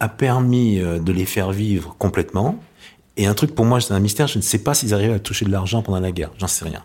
a 0.00 0.08
permis 0.08 0.78
euh, 0.78 0.98
de 0.98 1.12
les 1.12 1.26
faire 1.26 1.50
vivre 1.50 1.94
complètement. 1.98 2.58
Et 3.16 3.26
un 3.26 3.34
truc 3.34 3.54
pour 3.54 3.64
moi, 3.64 3.80
c'est 3.80 3.92
un 3.92 4.00
mystère, 4.00 4.28
je 4.28 4.38
ne 4.38 4.42
sais 4.42 4.58
pas 4.58 4.74
s'ils 4.74 4.94
arrivaient 4.94 5.14
à 5.14 5.18
toucher 5.18 5.44
de 5.44 5.50
l'argent 5.50 5.82
pendant 5.82 6.00
la 6.00 6.12
guerre, 6.12 6.30
j'en 6.38 6.46
sais 6.46 6.64
rien. 6.64 6.84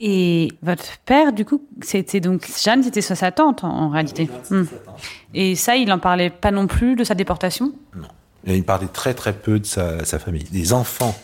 Et 0.00 0.52
votre 0.62 0.98
père, 1.04 1.32
du 1.32 1.44
coup, 1.44 1.64
c'était 1.82 2.20
donc 2.20 2.48
Jeanne, 2.62 2.82
c'était 2.82 3.00
sa 3.00 3.32
tante 3.32 3.64
en, 3.64 3.88
réalité. 3.90 4.28
Hmm. 4.50 4.64
Et 5.32 5.56
ça, 5.56 5.76
il 5.76 5.88
n'en 5.88 5.98
parlait 5.98 6.30
pas 6.30 6.50
non 6.50 6.66
plus 6.66 6.94
de 6.94 7.04
sa 7.04 7.14
déportation? 7.14 7.72
Non. 7.96 8.08
il 8.46 8.64
parlait 8.64 8.88
très 8.88 9.14
très 9.14 9.32
peu 9.32 9.58
de 9.58 9.66
sa, 9.66 10.04
sa 10.04 10.18
famille. 10.18 10.44
Des 10.44 10.72
enfants, 10.72 11.16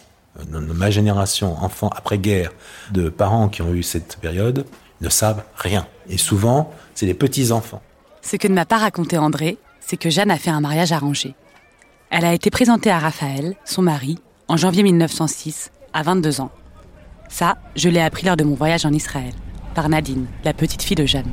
de 0.51 0.59
ma 0.59 0.91
génération, 0.91 1.57
enfants 1.63 1.91
après-guerre, 1.95 2.53
de 2.93 3.09
parents 3.09 3.49
qui 3.49 3.63
ont 3.63 3.73
eu 3.73 3.83
cette 3.83 4.17
période, 4.21 4.65
ne 5.01 5.09
savent 5.09 5.43
rien. 5.57 5.87
Et 6.09 6.19
souvent, 6.19 6.73
c'est 6.95 7.07
les 7.07 7.15
petits-enfants. 7.15 7.83
Ce 8.23 8.37
que 8.37 8.49
ne 8.49 8.55
m'a 8.55 8.67
pas 8.67 8.79
raconté 8.79 9.19
André, 9.19 9.59
c'est 9.81 9.97
que 9.97 10.11
Jeanne 10.11 10.31
a 10.31 10.37
fait 10.37 10.51
un 10.51 10.61
mariage 10.61 10.93
arrangé. 10.93 11.35
Elle 12.11 12.25
a 12.25 12.35
été 12.35 12.51
présentée 12.51 12.91
à 12.91 12.99
Raphaël, 12.99 13.55
son 13.65 13.83
mari, 13.83 14.19
en 14.49 14.57
janvier 14.57 14.83
1906, 14.83 15.71
à 15.93 16.03
22 16.03 16.41
ans. 16.41 16.51
Ça, 17.29 17.57
je 17.77 17.89
l'ai 17.89 18.01
appris 18.01 18.27
lors 18.27 18.37
de 18.37 18.45
mon 18.45 18.55
voyage 18.55 18.85
en 18.85 18.93
Israël, 18.93 19.33
par 19.75 19.89
Nadine, 19.89 20.27
la 20.45 20.53
petite 20.53 20.83
fille 20.83 20.97
de 20.97 21.07
Jeanne. 21.07 21.31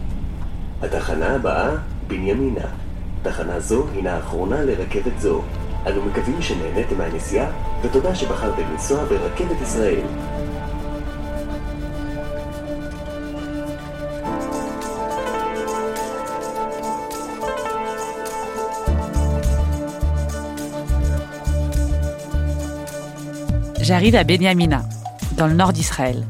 J'arrive 23.88 24.16
à 24.16 24.26
Benyamina, 24.26 24.84
dans 25.38 25.48
le 25.48 25.54
nord 25.54 25.72
d'Israël. 25.72 26.26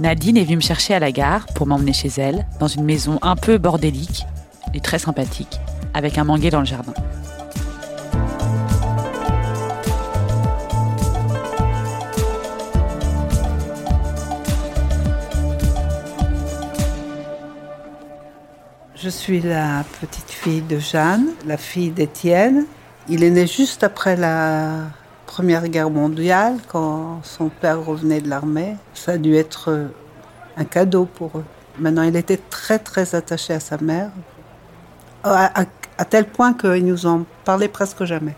Nadine 0.00 0.36
est 0.36 0.42
venue 0.42 0.56
me 0.56 0.60
chercher 0.60 0.94
à 0.94 0.98
la 0.98 1.12
gare 1.12 1.46
pour 1.54 1.64
m'emmener 1.64 1.92
chez 1.92 2.10
elle, 2.16 2.44
dans 2.58 2.66
une 2.66 2.82
maison 2.82 3.20
un 3.22 3.36
peu 3.36 3.56
bordélique 3.56 4.26
et 4.74 4.80
très 4.80 4.98
sympathique, 4.98 5.60
avec 5.94 6.18
un 6.18 6.24
manguet 6.24 6.50
dans 6.50 6.58
le 6.58 6.66
jardin. 6.66 6.92
Je 18.96 19.08
suis 19.08 19.40
la 19.40 19.84
petite 20.00 20.32
fille 20.32 20.62
de 20.62 20.80
Jeanne, 20.80 21.28
la 21.46 21.58
fille 21.58 21.90
d'Étienne. 21.90 22.66
Il 23.08 23.22
est 23.22 23.30
né 23.30 23.46
juste 23.46 23.84
après 23.84 24.16
la 24.16 24.80
Première 25.38 25.68
Guerre 25.68 25.88
mondiale, 25.88 26.56
quand 26.66 27.20
son 27.22 27.48
père 27.48 27.84
revenait 27.84 28.20
de 28.20 28.28
l'armée. 28.28 28.74
Ça 28.92 29.12
a 29.12 29.18
dû 29.18 29.36
être 29.36 29.70
euh, 29.70 29.86
un 30.56 30.64
cadeau 30.64 31.04
pour 31.04 31.38
eux. 31.38 31.44
Maintenant, 31.78 32.02
il 32.02 32.16
était 32.16 32.40
très 32.50 32.80
très 32.80 33.14
attaché 33.14 33.54
à 33.54 33.60
sa 33.60 33.78
mère, 33.78 34.10
à, 35.22 35.64
tel 36.10 36.24
point 36.24 36.54
qu'il 36.54 36.84
nous 36.84 37.06
en 37.06 37.24
parlait 37.44 37.68
presque 37.68 38.02
jamais. 38.02 38.34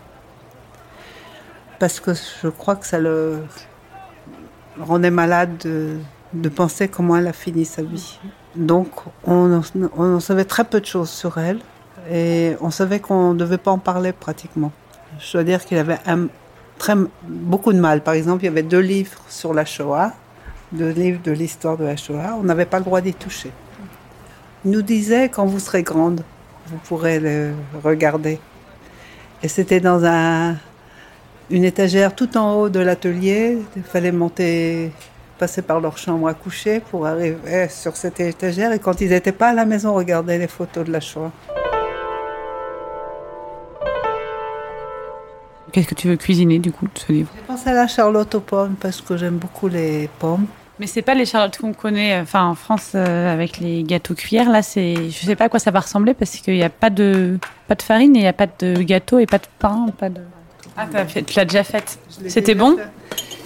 Parce 1.79 1.99
que 1.99 2.11
je 2.13 2.49
crois 2.49 2.75
que 2.75 2.85
ça 2.85 2.99
le 2.99 3.39
rendait 4.79 5.09
malade 5.09 5.57
de, 5.57 6.49
penser 6.49 6.87
comment 6.87 7.17
elle 7.17 7.25
a 7.25 7.33
fini 7.33 7.65
sa 7.65 7.81
vie. 7.81 8.19
Donc, 8.55 8.89
on, 9.25 9.59
on 9.97 10.19
savait 10.19 10.45
très 10.45 10.65
peu 10.65 10.79
de 10.79 10.85
choses 10.85 11.09
sur 11.09 11.39
elle 11.39 11.61
et 12.11 12.55
on 12.61 12.69
savait 12.69 12.99
qu'on 12.99 13.33
ne 13.33 13.39
devait 13.39 13.57
pas 13.57 13.71
en 13.71 13.79
parler 13.79 14.11
pratiquement. 14.13 14.71
Je 15.17 15.31
dois 15.33 15.43
dire 15.43 15.65
qu'il 15.65 15.79
avait 15.79 15.99
un, 16.05 16.27
beaucoup 17.23 17.73
de 17.73 17.79
mal. 17.79 18.01
Par 18.01 18.13
exemple, 18.13 18.43
il 18.43 18.45
y 18.45 18.49
avait 18.49 18.63
deux 18.63 18.79
livres 18.79 19.21
sur 19.29 19.53
la 19.53 19.65
Shoah, 19.65 20.13
deux 20.71 20.89
livres 20.89 21.19
de 21.23 21.31
l'histoire 21.31 21.77
de 21.77 21.85
la 21.85 21.95
Shoah. 21.95 22.37
On 22.39 22.43
n'avait 22.43 22.65
pas 22.65 22.79
le 22.79 22.85
droit 22.85 23.01
d'y 23.01 23.13
toucher. 23.13 23.51
Il 24.65 24.71
nous 24.71 24.81
disait, 24.81 25.29
quand 25.29 25.45
vous 25.45 25.59
serez 25.59 25.83
grande, 25.83 26.23
vous 26.67 26.77
pourrez 26.77 27.19
le 27.19 27.51
regarder. 27.83 28.39
Et 29.43 29.47
c'était 29.47 29.79
dans 29.79 30.05
un, 30.05 30.55
une 31.49 31.63
étagère 31.63 32.15
tout 32.15 32.37
en 32.37 32.53
haut 32.55 32.69
de 32.69 32.79
l'atelier. 32.79 33.57
Il 33.75 33.83
fallait 33.83 34.11
monter, 34.11 34.91
passer 35.39 35.61
par 35.61 35.79
leur 35.79 35.97
chambre 35.97 36.27
à 36.27 36.33
coucher 36.33 36.79
pour 36.79 37.07
arriver 37.07 37.67
sur 37.69 37.95
cette 37.95 38.19
étagère. 38.19 38.71
Et 38.71 38.79
quand 38.79 39.01
ils 39.01 39.09
n'étaient 39.09 39.31
pas 39.31 39.49
à 39.49 39.53
la 39.53 39.65
maison, 39.65 39.93
regarder 39.93 40.37
les 40.37 40.47
photos 40.47 40.85
de 40.85 40.91
la 40.91 40.99
Shoah. 40.99 41.31
Qu'est-ce 45.71 45.87
que 45.87 45.95
tu 45.95 46.07
veux 46.07 46.17
cuisiner 46.17 46.59
du 46.59 46.71
coup 46.71 46.85
de 46.85 46.99
ce 46.99 47.11
livre? 47.11 47.29
Je 47.35 47.41
pense 47.45 47.65
à 47.65 47.73
la 47.73 47.87
charlotte 47.87 48.35
aux 48.35 48.41
pommes 48.41 48.75
parce 48.79 49.01
que 49.01 49.15
j'aime 49.15 49.37
beaucoup 49.37 49.67
les 49.67 50.09
pommes. 50.19 50.45
Mais 50.79 50.87
c'est 50.87 51.01
pas 51.01 51.13
les 51.13 51.25
charlottes 51.25 51.57
qu'on 51.59 51.73
connaît, 51.73 52.15
euh, 52.15 52.23
enfin 52.23 52.43
en 52.45 52.55
France 52.55 52.93
euh, 52.95 53.31
avec 53.31 53.59
les 53.59 53.83
gâteaux 53.83 54.15
cuillères. 54.15 54.49
Là, 54.49 54.63
c'est, 54.63 54.95
je 54.95 55.25
sais 55.25 55.35
pas 55.35 55.45
à 55.45 55.49
quoi 55.49 55.59
ça 55.59 55.71
va 55.71 55.79
ressembler 55.79 56.13
parce 56.13 56.31
qu'il 56.37 56.55
n'y 56.55 56.63
a 56.63 56.69
pas 56.69 56.89
de, 56.89 57.37
pas 57.67 57.75
de 57.75 57.81
farine 57.83 58.15
et 58.15 58.19
il 58.19 58.23
n'y 58.23 58.27
a 58.27 58.33
pas 58.33 58.47
de 58.47 58.81
gâteau 58.81 59.19
et 59.19 59.27
pas 59.27 59.37
de 59.37 59.47
pain, 59.59 59.85
pas 59.97 60.09
de. 60.09 60.21
Ah, 60.75 60.87
tu 61.05 61.35
l'as 61.35 61.45
déjà 61.45 61.63
faite. 61.63 61.99
C'était 62.27 62.55
bon? 62.55 62.77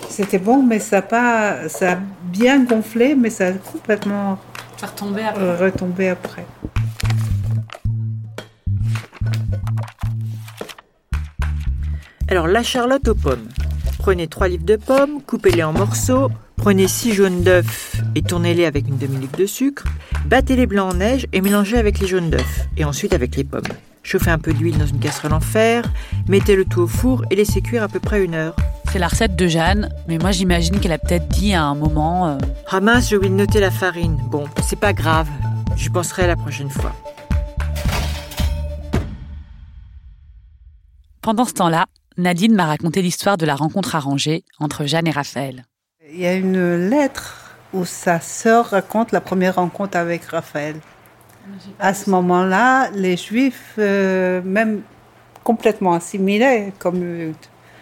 C'était 0.09 0.37
bon, 0.37 0.63
mais 0.63 0.79
ça 0.79 0.99
a 0.99 1.01
pas, 1.01 1.67
ça 1.67 1.93
a 1.93 1.97
bien 2.23 2.63
gonflé, 2.63 3.15
mais 3.15 3.29
ça 3.29 3.47
a 3.47 3.51
complètement. 3.51 4.37
Ça 4.77 4.87
retombé 4.87 5.23
après. 5.23 5.41
Euh, 5.41 5.57
retombé 5.57 6.09
après. 6.09 6.45
Alors 12.35 12.47
la 12.47 12.63
charlotte 12.63 13.07
aux 13.07 13.15
pommes. 13.15 13.47
Prenez 13.97 14.27
3 14.27 14.49
livres 14.49 14.65
de 14.65 14.75
pommes, 14.75 15.21
coupez-les 15.25 15.63
en 15.63 15.71
morceaux, 15.71 16.29
prenez 16.57 16.85
6 16.85 17.13
jaunes 17.13 17.43
d'œufs 17.43 17.95
et 18.13 18.21
tournez-les 18.23 18.65
avec 18.65 18.89
une 18.89 18.97
demi-litre 18.97 19.37
de 19.39 19.45
sucre, 19.45 19.85
battez 20.25 20.57
les 20.57 20.65
blancs 20.65 20.93
en 20.93 20.97
neige 20.97 21.27
et 21.31 21.39
mélangez 21.39 21.77
avec 21.77 21.99
les 21.99 22.07
jaunes 22.07 22.29
d'œufs 22.29 22.67
et 22.75 22.83
ensuite 22.83 23.13
avec 23.13 23.37
les 23.37 23.45
pommes. 23.45 23.61
Chauffez 24.03 24.31
un 24.31 24.37
peu 24.37 24.51
d'huile 24.51 24.77
dans 24.77 24.85
une 24.85 24.99
casserole 24.99 25.31
en 25.31 25.39
fer, 25.39 25.85
mettez 26.27 26.57
le 26.57 26.65
tout 26.65 26.81
au 26.81 26.87
four 26.87 27.23
et 27.31 27.37
laissez 27.37 27.61
cuire 27.61 27.83
à 27.83 27.87
peu 27.87 28.01
près 28.01 28.21
une 28.21 28.35
heure. 28.35 28.57
C'est 28.91 28.99
la 28.99 29.07
recette 29.07 29.37
de 29.37 29.47
Jeanne, 29.47 29.89
mais 30.09 30.17
moi 30.17 30.31
j'imagine 30.31 30.81
qu'elle 30.81 30.91
a 30.91 30.97
peut-être 30.97 31.29
dit 31.29 31.53
à 31.53 31.63
un 31.63 31.75
moment... 31.75 32.27
Euh... 32.27 32.37
Ramasse, 32.65 33.07
j'ai 33.07 33.15
oublié 33.15 33.31
de 33.31 33.37
noter 33.37 33.61
la 33.61 33.71
farine. 33.71 34.19
Bon, 34.29 34.43
c'est 34.61 34.77
pas 34.77 34.91
grave, 34.91 35.29
j'y 35.77 35.89
penserai 35.89 36.27
la 36.27 36.35
prochaine 36.35 36.69
fois. 36.69 36.91
Pendant 41.21 41.45
ce 41.45 41.53
temps-là, 41.53 41.85
Nadine 42.17 42.55
m'a 42.55 42.65
raconté 42.65 43.01
l'histoire 43.01 43.37
de 43.37 43.45
la 43.45 43.55
rencontre 43.55 43.95
arrangée 43.95 44.43
entre 44.59 44.85
Jeanne 44.85 45.07
et 45.07 45.11
Raphaël. 45.11 45.65
Il 46.09 46.19
y 46.19 46.25
a 46.25 46.33
une 46.33 46.89
lettre 46.89 47.57
où 47.73 47.83
sa 47.83 48.21
sœur 48.21 48.67
raconte 48.67 49.11
la 49.11 49.19
première 49.19 49.55
rencontre 49.55 49.97
avec 49.97 50.23
Raphaël. 50.25 50.77
À 51.79 51.93
ce 51.93 52.09
moment-là, 52.09 52.89
les 52.91 53.17
Juifs, 53.17 53.75
euh, 53.77 54.41
même 54.43 54.81
complètement 55.43 55.93
assimilés, 55.93 56.71
comme 56.79 57.01
euh, 57.03 57.31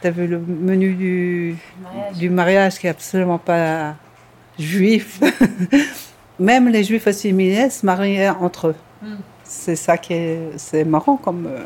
tu 0.02 0.08
as 0.08 0.12
vu 0.12 0.26
le 0.26 0.40
menu 0.40 0.96
du 0.96 1.56
mariage, 1.82 2.18
du 2.18 2.30
mariage 2.30 2.80
qui 2.80 2.88
est 2.88 2.90
absolument 2.90 3.38
pas 3.38 3.96
juif, 4.58 5.22
même 6.40 6.68
les 6.70 6.84
Juifs 6.84 7.08
assimilés 7.08 7.70
se 7.70 7.86
mariaient 7.86 8.30
entre 8.30 8.70
eux. 8.70 8.76
Hmm. 9.02 9.16
C'est 9.44 9.76
ça 9.76 9.98
qui 9.98 10.14
est, 10.14 10.86
marrant 10.86 11.18
comme. 11.18 11.48
Euh, 11.48 11.64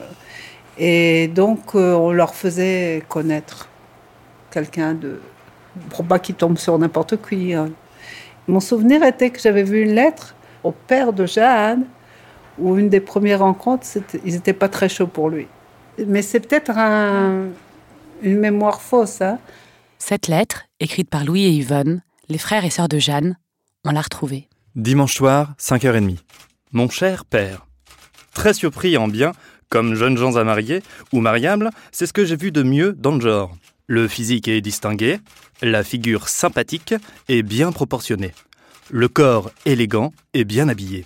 et 0.78 1.28
donc, 1.28 1.76
euh, 1.76 1.94
on 1.94 2.12
leur 2.12 2.36
faisait 2.36 3.04
connaître 3.08 3.68
quelqu'un 4.52 4.94
de. 4.94 5.20
Pour 5.90 6.06
pas 6.06 6.20
qu'ils 6.20 6.36
tombent 6.36 6.58
sur 6.58 6.78
n'importe 6.78 7.22
qui. 7.28 7.54
Hein. 7.54 7.70
Mon 8.48 8.60
souvenir 8.60 9.04
était 9.04 9.30
que 9.30 9.40
j'avais 9.40 9.64
vu 9.64 9.84
une 9.84 9.94
lettre 9.94 10.36
au 10.64 10.72
père 10.72 11.14
de 11.14 11.26
Jeanne, 11.26 11.86
où 12.58 12.78
une 12.78 12.90
des 12.90 13.00
premières 13.00 13.40
rencontres, 13.40 13.86
ils 14.26 14.34
n'étaient 14.34 14.54
pas 14.54 14.70
très 14.70 14.90
chauds 14.90 15.08
pour 15.08 15.30
lui. 15.30 15.48
Mais 16.06 16.22
c'est 16.22 16.40
peut-être 16.40 16.72
une 18.22 18.40
mémoire 18.40 18.82
fausse. 18.82 19.22
Hein. 19.22 19.40
Cette 20.00 20.28
lettre, 20.28 20.66
écrite 20.80 21.10
par 21.10 21.26
Louis 21.26 21.46
et 21.46 21.52
Yvonne, 21.52 22.02
les 22.30 22.38
frères 22.38 22.66
et 22.66 22.70
sœurs 22.70 22.90
de 22.90 23.00
Jeanne, 23.00 23.38
on 23.86 23.92
l'a 23.92 24.02
retrouvée. 24.02 24.48
Dimanche 24.76 25.16
soir, 25.16 25.54
5h30. 25.60 26.18
Mon 26.72 26.90
cher 26.90 27.26
père, 27.26 27.66
très 28.34 28.54
surpris 28.54 28.98
en 28.98 29.08
bien 29.08 29.32
comme 29.70 29.96
jeunes 29.96 30.18
gens 30.18 30.36
à 30.38 30.44
marier 30.44 30.82
ou 31.14 31.20
mariables, 31.20 31.70
c'est 31.92 32.06
ce 32.06 32.14
que 32.14 32.26
j'ai 32.26 32.36
vu 32.36 32.52
de 32.52 32.64
mieux 32.64 32.94
dans 32.94 33.16
le 33.16 33.22
genre. 33.22 33.56
Le 33.88 34.08
physique 34.08 34.48
est 34.48 34.62
distingué, 34.62 35.20
la 35.62 35.84
figure 35.84 36.28
sympathique 36.28 36.94
et 37.30 37.42
bien 37.44 37.72
proportionnée, 37.72 38.34
le 38.90 39.08
corps 39.08 39.52
élégant 39.66 40.12
et 40.34 40.44
bien 40.44 40.68
habillé. 40.68 41.06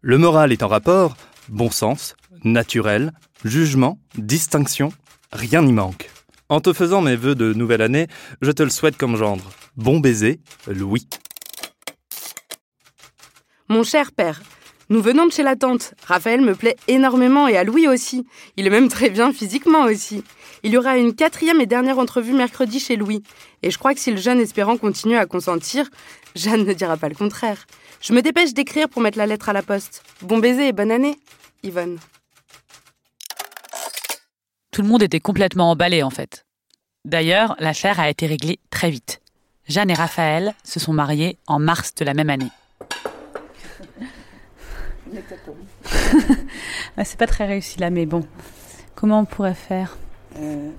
Le 0.00 0.16
moral 0.16 0.52
est 0.52 0.62
en 0.62 0.68
rapport, 0.68 1.16
bon 1.48 1.70
sens, 1.70 2.14
naturel, 2.44 3.12
jugement, 3.44 3.98
distinction, 4.16 4.92
rien 5.32 5.62
n'y 5.62 5.72
manque. 5.72 6.10
En 6.48 6.60
te 6.60 6.72
faisant 6.72 7.02
mes 7.02 7.16
vœux 7.16 7.34
de 7.34 7.52
nouvelle 7.52 7.82
année, 7.82 8.06
je 8.40 8.50
te 8.52 8.62
le 8.62 8.70
souhaite 8.70 8.96
comme 8.96 9.16
gendre. 9.16 9.50
Bon 9.76 10.00
baiser, 10.00 10.40
Louis. 10.66 11.06
Mon 13.68 13.82
cher 13.82 14.12
père, 14.12 14.40
Nous 14.90 15.02
venons 15.02 15.26
de 15.26 15.32
chez 15.32 15.42
la 15.42 15.54
tante. 15.54 15.92
Raphaël 16.06 16.40
me 16.40 16.54
plaît 16.54 16.76
énormément 16.88 17.46
et 17.46 17.58
à 17.58 17.64
Louis 17.64 17.86
aussi. 17.86 18.26
Il 18.56 18.66
est 18.66 18.70
même 18.70 18.88
très 18.88 19.10
bien 19.10 19.34
physiquement 19.34 19.82
aussi. 19.82 20.24
Il 20.62 20.72
y 20.72 20.78
aura 20.78 20.96
une 20.96 21.14
quatrième 21.14 21.60
et 21.60 21.66
dernière 21.66 21.98
entrevue 21.98 22.32
mercredi 22.32 22.80
chez 22.80 22.96
Louis. 22.96 23.22
Et 23.62 23.70
je 23.70 23.76
crois 23.76 23.92
que 23.92 24.00
si 24.00 24.10
le 24.10 24.16
jeune 24.16 24.40
espérant 24.40 24.78
continue 24.78 25.18
à 25.18 25.26
consentir, 25.26 25.90
Jeanne 26.34 26.64
ne 26.64 26.72
dira 26.72 26.96
pas 26.96 27.10
le 27.10 27.14
contraire. 27.14 27.66
Je 28.00 28.14
me 28.14 28.22
dépêche 28.22 28.54
d'écrire 28.54 28.88
pour 28.88 29.02
mettre 29.02 29.18
la 29.18 29.26
lettre 29.26 29.50
à 29.50 29.52
la 29.52 29.62
poste. 29.62 30.02
Bon 30.22 30.38
baiser 30.38 30.68
et 30.68 30.72
bonne 30.72 30.90
année, 30.90 31.18
Yvonne. 31.62 31.98
Tout 34.70 34.80
le 34.80 34.88
monde 34.88 35.02
était 35.02 35.20
complètement 35.20 35.70
emballé 35.70 36.02
en 36.02 36.10
fait. 36.10 36.46
D'ailleurs, 37.04 37.56
l'affaire 37.58 38.00
a 38.00 38.08
été 38.08 38.26
réglée 38.26 38.58
très 38.70 38.90
vite. 38.90 39.20
Jeanne 39.68 39.90
et 39.90 39.94
Raphaël 39.94 40.54
se 40.64 40.80
sont 40.80 40.94
mariés 40.94 41.36
en 41.46 41.58
mars 41.58 41.94
de 41.94 42.06
la 42.06 42.14
même 42.14 42.30
année. 42.30 42.50
C'est 47.04 47.18
pas 47.18 47.26
très 47.26 47.46
réussi 47.46 47.78
là, 47.78 47.90
mais 47.90 48.06
bon. 48.06 48.24
Comment 48.94 49.20
on 49.20 49.24
pourrait 49.24 49.54
faire? 49.54 49.96
Euh, 50.38 50.70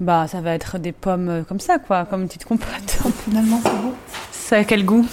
Bah, 0.00 0.26
ça 0.26 0.40
va 0.40 0.54
être 0.54 0.78
des 0.78 0.92
pommes 0.92 1.28
euh, 1.28 1.42
comme 1.44 1.60
ça, 1.60 1.78
quoi, 1.78 2.04
comme 2.04 2.22
une 2.22 2.28
petite 2.28 2.44
compote. 2.44 2.98
Finalement, 3.24 3.60
c'est 3.62 3.70
bon. 3.70 3.92
Ça 4.32 4.56
a 4.58 4.64
quel 4.64 4.84
goût? 4.84 5.06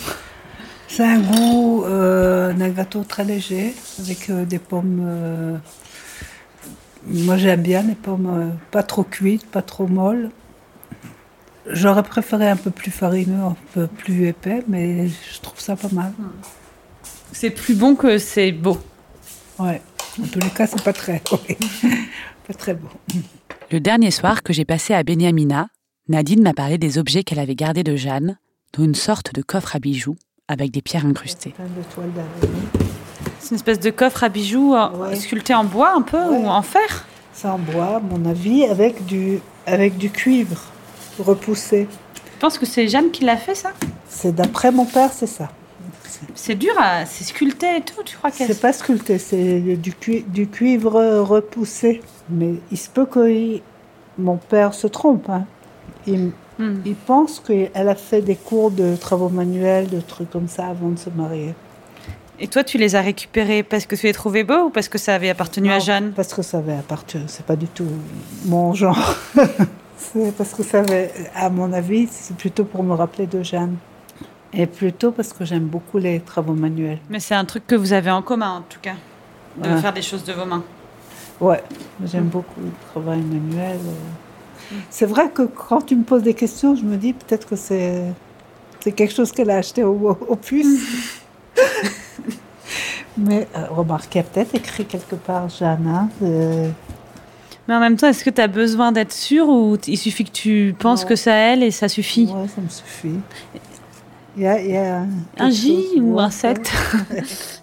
C'est 0.88 1.04
un 1.04 1.20
goût 1.20 1.84
euh, 1.86 2.52
d'un 2.54 2.70
gâteau 2.70 3.04
très 3.04 3.24
léger, 3.24 3.76
avec 4.00 4.30
euh, 4.32 4.46
des 4.46 4.58
pommes. 4.58 5.04
euh, 5.08 5.58
moi, 7.06 7.38
j'aime 7.38 7.62
bien 7.62 7.84
les 7.84 7.94
pommes 7.96 8.28
euh, 8.28 8.50
pas 8.72 8.82
trop 8.84 9.04
cuites, 9.04 9.46
pas 9.46 9.62
trop 9.62 9.86
molles. 9.88 10.32
J'aurais 11.68 12.02
préféré 12.02 12.50
un 12.50 12.56
peu 12.56 12.72
plus 12.72 12.90
farineux, 12.90 13.44
un 13.44 13.56
peu 13.76 13.86
plus 13.86 14.26
épais, 14.28 14.64
mais 14.68 15.08
je 15.08 15.40
trouve 15.42 15.60
ça 15.60 15.76
pas 15.76 15.90
mal. 15.92 16.12
C'est 17.32 17.50
plus 17.52 17.76
bon 17.76 17.96
que 17.96 18.18
c'est 18.18 18.52
beau. 18.52 18.78
Ouais. 19.60 19.82
En 20.22 20.26
tous 20.28 20.40
les 20.40 20.50
cas, 20.50 20.68
c'est 20.68 20.84
pas 20.84 20.94
très, 20.94 21.22
ouais. 21.32 21.58
pas 22.48 22.54
très 22.54 22.74
beau. 22.74 22.88
Le 23.72 23.80
dernier 23.80 24.12
soir 24.12 24.44
que 24.44 24.52
j'ai 24.54 24.66
passé 24.66 24.94
à 24.94 25.04
Beniamina, 25.04 25.68
Nadine 26.08 26.42
m'a 26.42 26.54
parlé 26.54 26.78
des 26.78 26.98
objets 26.98 27.24
qu'elle 27.24 27.40
avait 27.40 27.56
gardés 27.56 27.84
de 27.84 27.96
Jeanne, 27.96 28.38
dont 28.74 28.84
une 28.84 28.96
sorte 28.96 29.34
de 29.34 29.42
coffre 29.42 29.76
à 29.76 29.80
bijoux 29.80 30.16
avec 30.48 30.72
des 30.72 30.82
pierres 30.82 31.06
incrustées. 31.06 31.54
C'est 33.40 33.50
une 33.52 33.56
espèce 33.56 33.80
de 33.80 33.92
coffre 33.92 34.24
à 34.24 34.30
bijoux 34.30 34.76
euh, 34.76 34.90
Ouais. 34.98 35.16
sculpté 35.16 35.54
en 35.54 35.64
bois 35.64 35.94
un 35.96 36.02
peu 36.02 36.22
ou 36.22 36.48
en 36.48 36.62
fer 36.64 37.06
C'est 37.34 37.48
en 37.48 37.60
bois, 37.60 37.98
à 37.98 38.00
mon 38.00 38.26
avis, 38.30 38.64
avec 38.66 39.06
du, 39.06 39.40
avec 39.68 39.98
du 39.98 40.10
cuivre 40.10 40.60
repoussé. 41.20 41.88
Je 42.36 42.40
pense 42.40 42.58
que 42.58 42.66
c'est 42.66 42.88
Jeanne 42.88 43.12
qui 43.12 43.24
l'a 43.26 43.38
fait 43.38 43.56
ça? 43.56 43.74
C'est 44.10 44.34
d'après 44.34 44.72
mon 44.72 44.86
père, 44.86 45.12
c'est 45.14 45.28
ça. 45.28 45.50
C'est 46.36 46.56
dur, 46.56 46.74
à... 46.78 47.06
c'est 47.06 47.24
sculpté 47.24 47.78
et 47.78 47.82
tout, 47.82 48.02
tu 48.04 48.18
crois 48.18 48.32
qu'elle... 48.32 48.48
C'est 48.48 48.60
pas 48.62 48.74
sculpté, 48.74 49.18
c'est 49.20 49.60
du, 49.60 49.94
cui- 49.94 50.24
du 50.28 50.48
cuivre 50.48 51.00
repoussé. 51.22 52.02
Mais 52.30 52.56
il 52.72 52.78
se 52.78 52.90
peut 52.90 53.06
que 53.06 53.30
il- 53.30 53.62
mon 54.18 54.38
père 54.38 54.74
se 54.74 54.88
trompe. 54.88 55.30
hein. 55.30 55.46
Il, 56.08 56.32
Hmm. 56.58 56.82
il 56.86 56.96
pense 56.96 57.40
qu'elle 57.40 57.72
a 57.88 57.96
fait 57.96 58.22
des 58.22 58.36
cours 58.36 58.70
de 58.70 58.98
travaux 58.98 59.30
manuels, 59.30 59.88
de 59.88 60.02
trucs 60.02 60.30
comme 60.30 60.50
ça 60.50 60.68
avant 60.68 60.90
de 60.90 61.00
se 61.00 61.10
marier. 61.10 61.54
Et 62.38 62.50
toi, 62.50 62.66
tu 62.66 62.78
les 62.78 62.98
as 62.98 63.02
récupérés 63.02 63.64
parce 63.64 63.86
que 63.86 63.96
tu 63.96 64.08
les 64.08 64.12
trouvais 64.14 64.44
beaux 64.44 64.66
ou 64.66 64.70
parce 64.70 64.90
que 64.90 64.98
ça 64.98 65.16
avait 65.16 65.30
appartenu 65.30 65.72
à 65.72 65.80
Jeanne? 65.80 66.12
Parce 66.14 66.34
que 66.34 66.42
ça 66.42 66.58
avait 66.58 66.74
appartenu, 66.76 67.24
c'est 67.28 67.46
pas 67.46 67.56
du 67.56 67.68
tout 67.68 67.88
mon 68.46 68.74
genre. 68.74 69.16
c'est 69.98 70.36
parce 70.36 70.54
que 70.54 70.64
ça 70.64 70.80
avait, 70.80 71.12
à 71.34 71.50
mon 71.50 71.72
avis, 71.72 72.08
c'est 72.12 72.36
plutôt 72.36 72.66
pour 72.66 72.84
me 72.84 72.94
rappeler 72.94 73.26
de 73.28 73.42
Jeanne. 73.42 73.76
Et 74.54 74.66
plutôt 74.66 75.12
parce 75.12 75.32
que 75.34 75.46
j'aime 75.46 75.66
beaucoup 75.66 75.98
les 76.00 76.20
travaux 76.22 76.54
manuels. 76.54 76.98
Mais 77.10 77.20
c'est 77.20 77.36
un 77.36 77.46
truc 77.46 77.68
que 77.68 77.76
vous 77.76 77.94
avez 77.94 78.10
en 78.12 78.22
commun 78.22 78.50
en 78.58 78.62
tout 78.62 78.80
cas, 78.82 78.96
de 79.58 79.70
Ouais. 79.70 79.78
faire 79.82 79.94
des 79.94 80.02
choses 80.02 80.24
de 80.24 80.34
vos 80.34 80.46
mains. 80.46 80.64
Ouais, 81.40 81.64
j'aime 82.06 82.26
beaucoup 82.26 82.60
le 82.60 82.72
travail 82.92 83.22
manuel. 83.22 83.80
C'est 84.90 85.06
vrai 85.06 85.30
que 85.30 85.44
quand 85.44 85.82
tu 85.82 85.96
me 85.96 86.04
poses 86.04 86.24
des 86.24 86.34
questions, 86.34 86.76
je 86.76 86.84
me 86.84 86.98
dis 86.98 87.14
peut-être 87.14 87.48
que 87.48 87.56
c'est 87.56 88.14
quelque 88.82 89.14
chose 89.14 89.32
qu'elle 89.32 89.50
a 89.52 89.58
acheté 89.58 89.84
au, 89.84 90.18
au 90.28 90.36
puce. 90.36 90.80
Mais 93.18 93.48
euh, 93.56 93.66
remarque, 93.70 94.14
il 94.16 94.18
y 94.20 94.22
a 94.22 94.24
peut-être 94.24 94.56
écrit 94.56 94.86
quelque 94.86 95.16
part 95.16 95.50
Jeanne. 95.50 95.88
hein, 95.88 96.10
euh, 96.24 96.70
Mais 97.68 97.76
en 97.76 97.80
même 97.80 97.98
temps, 97.98 98.08
est-ce 98.08 98.24
que 98.24 98.30
tu 98.30 98.40
as 98.42 98.48
besoin 98.48 98.92
d'être 98.92 99.12
sûr 99.12 99.48
ou 99.50 99.78
il 99.88 99.98
suffit 99.98 100.24
que 100.24 100.32
tu 100.32 100.76
penses 100.80 101.04
que 101.06 101.16
c'est 101.16 101.32
à 101.32 101.54
elle 101.54 101.64
et 101.64 101.72
ça 101.72 101.90
suffit? 101.90 102.26
Ouais, 102.28 102.48
ça 102.48 102.62
me 102.62 102.70
suffit. 102.70 103.20
Il 104.36 104.44
y 104.44 104.48
a, 104.48 104.62
il 104.62 104.72
y 104.72 104.78
a 104.78 105.04
Un 105.38 105.50
J 105.50 106.00
ou 106.02 106.20
un 106.20 106.30
7 106.30 106.72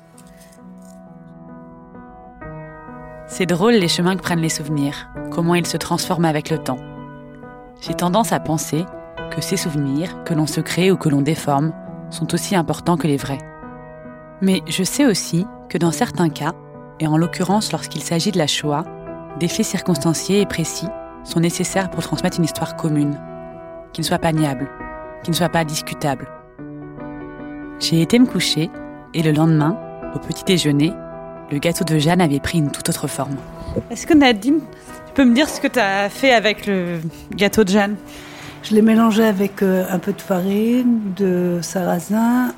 C'est 3.26 3.46
drôle 3.46 3.74
les 3.74 3.88
chemins 3.88 4.16
que 4.16 4.22
prennent 4.22 4.40
les 4.40 4.48
souvenirs, 4.48 5.08
comment 5.30 5.54
ils 5.54 5.66
se 5.66 5.76
transforment 5.76 6.24
avec 6.24 6.48
le 6.48 6.58
temps. 6.58 6.78
J'ai 7.80 7.94
tendance 7.94 8.32
à 8.32 8.40
penser 8.40 8.86
que 9.30 9.40
ces 9.42 9.56
souvenirs, 9.56 10.24
que 10.24 10.32
l'on 10.32 10.46
se 10.46 10.60
crée 10.60 10.90
ou 10.90 10.96
que 10.96 11.08
l'on 11.08 11.22
déforme, 11.22 11.72
sont 12.10 12.32
aussi 12.34 12.56
importants 12.56 12.96
que 12.96 13.06
les 13.06 13.16
vrais. 13.16 13.38
Mais 14.40 14.62
je 14.66 14.82
sais 14.84 15.04
aussi 15.04 15.46
que 15.68 15.76
dans 15.76 15.92
certains 15.92 16.30
cas, 16.30 16.52
et 17.00 17.06
en 17.06 17.16
l'occurrence 17.16 17.72
lorsqu'il 17.72 18.02
s'agit 18.02 18.32
de 18.32 18.38
la 18.38 18.46
Shoah, 18.46 18.84
des 19.38 19.48
faits 19.48 19.66
circonstanciés 19.66 20.40
et 20.40 20.46
précis 20.46 20.88
sont 21.24 21.40
nécessaires 21.40 21.90
pour 21.90 22.02
transmettre 22.02 22.38
une 22.38 22.44
histoire 22.44 22.76
commune, 22.76 23.20
qui 23.92 24.00
ne 24.00 24.06
soit 24.06 24.18
pas 24.18 24.32
niable, 24.32 24.68
qui 25.22 25.30
ne 25.30 25.36
soit 25.36 25.48
pas 25.48 25.64
discutable. 25.64 26.26
J'ai 27.78 28.00
été 28.00 28.18
me 28.18 28.26
coucher 28.26 28.70
et 29.12 29.22
le 29.22 29.32
lendemain, 29.32 29.78
au 30.14 30.18
petit 30.18 30.44
déjeuner, 30.44 30.92
le 31.52 31.58
gâteau 31.58 31.84
de 31.84 31.98
Jeanne 31.98 32.20
avait 32.20 32.40
pris 32.40 32.58
une 32.58 32.70
toute 32.70 32.88
autre 32.88 33.06
forme. 33.06 33.36
Est-ce 33.90 34.06
que 34.06 34.14
Nadine, 34.14 34.60
tu 34.60 35.12
peux 35.14 35.24
me 35.24 35.34
dire 35.34 35.48
ce 35.48 35.60
que 35.60 35.68
tu 35.68 35.78
as 35.78 36.08
fait 36.08 36.32
avec 36.32 36.66
le 36.66 37.00
gâteau 37.34 37.64
de 37.64 37.68
Jeanne? 37.68 37.96
Je 38.62 38.74
l'ai 38.74 38.82
mélangé 38.82 39.24
avec 39.24 39.62
euh, 39.62 39.84
un 39.90 39.98
peu 39.98 40.12
de 40.12 40.20
farine, 40.20 41.12
de 41.16 41.60
sarrasin, 41.62 42.54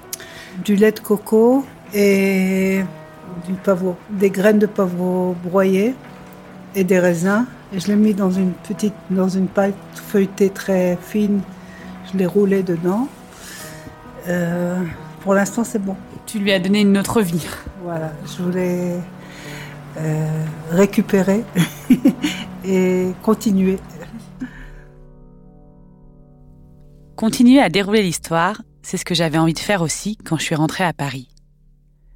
du 0.64 0.76
lait 0.76 0.92
de 0.92 1.00
coco 1.00 1.66
et 1.92 2.80
du 3.46 3.54
pavot, 3.54 3.96
des 4.10 4.30
graines 4.30 4.58
de 4.58 4.66
pavot 4.66 5.36
broyées 5.42 5.94
et 6.74 6.84
des 6.84 6.98
raisins. 6.98 7.44
Et 7.74 7.80
je 7.80 7.88
l'ai 7.88 7.96
mis 7.96 8.14
dans 8.14 8.30
une 8.30 8.52
petite, 8.52 8.94
dans 9.10 9.28
une 9.28 9.48
pâte 9.48 9.74
feuilletée 9.94 10.50
très 10.50 10.96
fine. 11.02 11.40
Je 12.10 12.16
l'ai 12.16 12.26
roulé 12.26 12.62
dedans. 12.62 13.08
Euh, 14.28 14.76
pour 15.28 15.34
l'instant, 15.34 15.62
c'est 15.62 15.78
bon. 15.78 15.94
Tu 16.24 16.38
lui 16.38 16.52
as 16.52 16.58
donné 16.58 16.80
une 16.80 16.96
autre 16.96 17.20
vie. 17.20 17.46
Voilà, 17.82 18.14
je 18.24 18.42
voulais 18.42 18.98
euh, 19.98 20.44
récupérer 20.70 21.44
et 22.64 23.08
continuer. 23.22 23.78
Continuer 27.14 27.60
à 27.60 27.68
dérouler 27.68 28.00
l'histoire, 28.00 28.62
c'est 28.80 28.96
ce 28.96 29.04
que 29.04 29.14
j'avais 29.14 29.36
envie 29.36 29.52
de 29.52 29.58
faire 29.58 29.82
aussi 29.82 30.16
quand 30.16 30.38
je 30.38 30.44
suis 30.44 30.54
rentrée 30.54 30.84
à 30.84 30.94
Paris. 30.94 31.28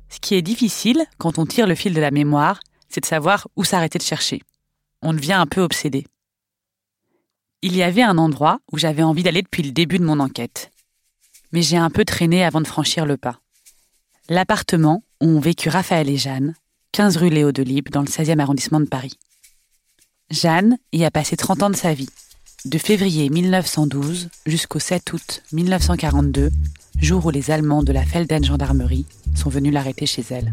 Ce 0.08 0.18
qui 0.18 0.34
est 0.34 0.40
difficile 0.40 1.04
quand 1.18 1.38
on 1.38 1.44
tire 1.44 1.66
le 1.66 1.74
fil 1.74 1.92
de 1.92 2.00
la 2.00 2.12
mémoire, 2.12 2.60
c'est 2.88 3.02
de 3.02 3.06
savoir 3.06 3.46
où 3.56 3.64
s'arrêter 3.64 3.98
de 3.98 4.04
chercher. 4.04 4.40
On 5.02 5.12
devient 5.12 5.34
un 5.34 5.46
peu 5.46 5.60
obsédé. 5.60 6.06
Il 7.60 7.76
y 7.76 7.82
avait 7.82 8.00
un 8.00 8.16
endroit 8.16 8.60
où 8.72 8.78
j'avais 8.78 9.02
envie 9.02 9.22
d'aller 9.22 9.42
depuis 9.42 9.64
le 9.64 9.72
début 9.72 9.98
de 9.98 10.04
mon 10.06 10.18
enquête. 10.18 10.71
Mais 11.52 11.62
j'ai 11.62 11.76
un 11.76 11.90
peu 11.90 12.04
traîné 12.04 12.44
avant 12.44 12.60
de 12.60 12.66
franchir 12.66 13.06
le 13.06 13.16
pas. 13.16 13.40
L'appartement 14.28 15.02
où 15.20 15.26
ont 15.26 15.40
vécu 15.40 15.68
Raphaël 15.68 16.08
et 16.08 16.16
Jeanne, 16.16 16.54
15 16.92 17.16
rue 17.16 17.30
Léo 17.30 17.52
de 17.52 17.62
Libre, 17.62 17.90
dans 17.90 18.00
le 18.00 18.06
16e 18.06 18.38
arrondissement 18.38 18.80
de 18.80 18.86
Paris. 18.86 19.18
Jeanne 20.30 20.78
y 20.92 21.04
a 21.04 21.10
passé 21.10 21.36
30 21.36 21.62
ans 21.62 21.70
de 21.70 21.76
sa 21.76 21.92
vie, 21.92 22.08
de 22.64 22.78
février 22.78 23.28
1912 23.28 24.28
jusqu'au 24.46 24.78
7 24.78 25.12
août 25.12 25.42
1942, 25.52 26.50
jour 26.98 27.26
où 27.26 27.30
les 27.30 27.50
Allemands 27.50 27.82
de 27.82 27.92
la 27.92 28.04
Felden 28.04 28.44
Gendarmerie 28.44 29.06
sont 29.34 29.50
venus 29.50 29.72
l'arrêter 29.72 30.06
chez 30.06 30.24
elle. 30.30 30.52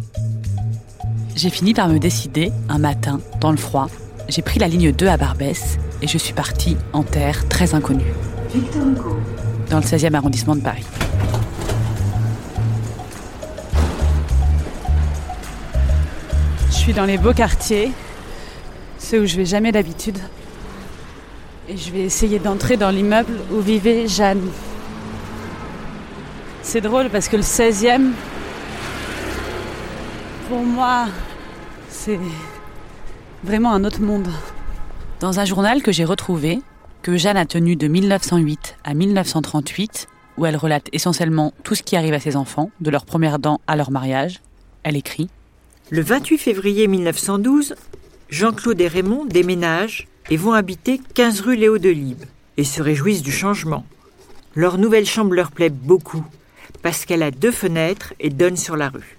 J'ai 1.35 1.49
fini 1.49 1.73
par 1.73 1.88
me 1.88 1.99
décider, 1.99 2.51
un 2.67 2.79
matin, 2.79 3.21
dans 3.39 3.51
le 3.51 3.57
froid, 3.57 3.89
j'ai 4.27 4.41
pris 4.41 4.59
la 4.59 4.67
ligne 4.67 4.91
2 4.91 5.07
à 5.07 5.17
Barbès 5.17 5.77
et 6.01 6.07
je 6.07 6.17
suis 6.17 6.33
partie 6.33 6.77
en 6.93 7.03
terre 7.03 7.47
très 7.47 7.73
inconnue, 7.73 8.13
dans 9.69 9.77
le 9.77 9.84
16e 9.84 10.13
arrondissement 10.15 10.55
de 10.55 10.62
Paris. 10.62 10.86
Je 16.69 16.75
suis 16.75 16.93
dans 16.93 17.05
les 17.05 17.17
beaux 17.17 17.34
quartiers, 17.34 17.91
ceux 18.97 19.21
où 19.21 19.25
je 19.25 19.36
vais 19.36 19.45
jamais 19.45 19.71
d'habitude. 19.71 20.17
Et 21.67 21.77
je 21.77 21.91
vais 21.91 22.01
essayer 22.01 22.39
d'entrer 22.39 22.77
dans 22.77 22.89
l'immeuble 22.89 23.34
où 23.51 23.60
vivait 23.60 24.08
Jeanne. 24.08 24.49
C'est 26.63 26.82
drôle 26.82 27.10
parce 27.10 27.27
que 27.27 27.36
le 27.36 27.43
16e, 27.43 28.12
pour 30.47 30.63
moi, 30.63 31.05
c'est 31.89 32.19
vraiment 33.43 33.71
un 33.71 33.84
autre 33.84 34.01
monde. 34.01 34.29
Dans 35.19 35.39
un 35.39 35.45
journal 35.45 35.84
que 35.84 35.91
j'ai 35.91 36.05
retrouvé, 36.05 36.60
que 37.01 37.17
Jeanne 37.17 37.38
a 37.38 37.45
tenu 37.45 37.75
de 37.75 37.88
1908 37.88 38.77
à 38.83 38.93
1938, 38.93 40.07
où 40.38 40.45
elle 40.45 40.57
relate 40.57 40.88
essentiellement 40.91 41.53
tout 41.63 41.75
ce 41.75 41.83
qui 41.83 41.95
arrive 41.95 42.13
à 42.13 42.19
ses 42.19 42.35
enfants, 42.35 42.71
de 42.81 42.89
leur 42.89 43.05
première 43.05 43.39
dent 43.39 43.62
à 43.67 43.75
leur 43.75 43.91
mariage. 43.91 44.41
Elle 44.83 44.95
écrit 44.95 45.29
Le 45.89 46.01
28 46.01 46.38
février 46.38 46.88
1912, 46.88 47.75
Jean-Claude 48.29 48.79
et 48.81 48.88
Raymond 48.88 49.25
déménagent 49.25 50.07
et 50.29 50.38
vont 50.38 50.53
habiter 50.53 51.01
15 51.13 51.41
rue 51.41 51.55
Léo 51.55 51.77
de 51.77 51.89
Libes 51.89 52.25
et 52.57 52.63
se 52.63 52.81
réjouissent 52.81 53.23
du 53.23 53.31
changement. 53.31 53.85
Leur 54.55 54.77
nouvelle 54.77 55.05
chambre 55.05 55.33
leur 55.33 55.51
plaît 55.51 55.69
beaucoup 55.69 56.23
parce 56.81 57.05
qu'elle 57.05 57.23
a 57.23 57.31
deux 57.31 57.51
fenêtres 57.51 58.13
et 58.19 58.29
donne 58.29 58.57
sur 58.57 58.75
la 58.77 58.89
rue. 58.89 59.17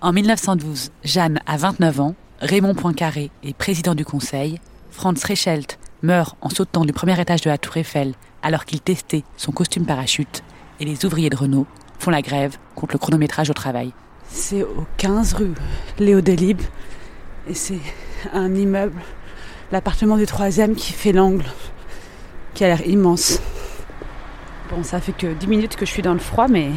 En 0.00 0.12
1912, 0.12 0.92
Jeanne 1.04 1.40
a 1.46 1.56
29 1.56 2.00
ans, 2.00 2.14
Raymond 2.40 2.74
Poincaré 2.74 3.30
est 3.42 3.56
président 3.56 3.94
du 3.94 4.04
conseil, 4.04 4.60
Franz 4.90 5.24
Reichelt 5.26 5.78
meurt 6.02 6.36
en 6.40 6.48
sautant 6.48 6.84
du 6.84 6.92
premier 6.92 7.20
étage 7.20 7.40
de 7.42 7.50
la 7.50 7.58
tour 7.58 7.76
Eiffel 7.76 8.14
alors 8.42 8.64
qu'il 8.64 8.80
testait 8.80 9.24
son 9.36 9.52
costume 9.52 9.84
parachute 9.84 10.42
et 10.80 10.84
les 10.84 11.04
ouvriers 11.04 11.30
de 11.30 11.36
Renault 11.36 11.66
font 11.98 12.10
la 12.10 12.22
grève 12.22 12.56
contre 12.74 12.94
le 12.94 12.98
chronométrage 12.98 13.50
au 13.50 13.54
travail. 13.54 13.92
C'est 14.28 14.62
au 14.62 14.86
15 14.98 15.32
rue 15.34 15.54
Léo 15.98 16.20
Delibes 16.20 16.62
et 17.48 17.54
c'est 17.54 17.80
un 18.32 18.54
immeuble, 18.54 19.00
l'appartement 19.72 20.16
du 20.16 20.26
troisième 20.26 20.74
qui 20.74 20.92
fait 20.92 21.12
l'angle, 21.12 21.46
qui 22.54 22.64
a 22.64 22.68
l'air 22.68 22.86
immense. 22.86 23.40
Bon, 24.70 24.82
ça 24.82 25.00
fait 25.00 25.12
que 25.12 25.32
10 25.32 25.46
minutes 25.46 25.76
que 25.76 25.86
je 25.86 25.90
suis 25.90 26.02
dans 26.02 26.12
le 26.12 26.18
froid, 26.18 26.46
mais 26.46 26.70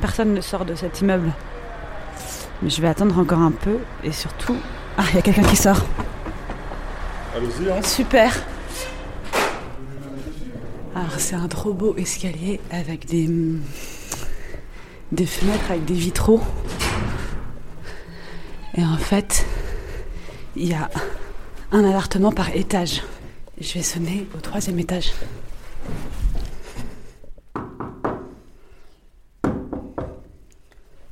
personne 0.00 0.32
ne 0.32 0.40
sort 0.40 0.64
de 0.64 0.74
cet 0.74 1.00
immeuble. 1.02 1.32
Mais 2.62 2.70
je 2.70 2.80
vais 2.80 2.88
attendre 2.88 3.18
encore 3.18 3.40
un 3.40 3.52
peu 3.52 3.78
et 4.02 4.12
surtout. 4.12 4.56
Ah, 4.96 5.04
il 5.10 5.16
y 5.16 5.18
a 5.18 5.22
quelqu'un 5.22 5.44
qui 5.44 5.56
sort. 5.56 5.84
Allez-y, 7.34 7.70
hein. 7.70 7.82
Super. 7.82 8.32
Alors 10.94 11.18
c'est 11.18 11.36
un 11.36 11.48
trop 11.48 11.72
beau 11.72 11.94
escalier 11.96 12.60
avec 12.70 13.06
des 13.06 13.26
fenêtres 15.26 15.70
avec 15.70 15.84
des 15.84 15.94
vitraux. 15.94 16.40
Et 18.76 18.84
en 18.84 18.96
fait, 18.96 19.46
il 20.56 20.68
y 20.68 20.74
a 20.74 20.90
un 21.72 21.84
appartement 21.84 22.32
par 22.32 22.54
étage. 22.54 23.02
Je 23.60 23.74
vais 23.74 23.82
sonner 23.82 24.26
au 24.36 24.40
troisième 24.40 24.78
étage. 24.78 25.12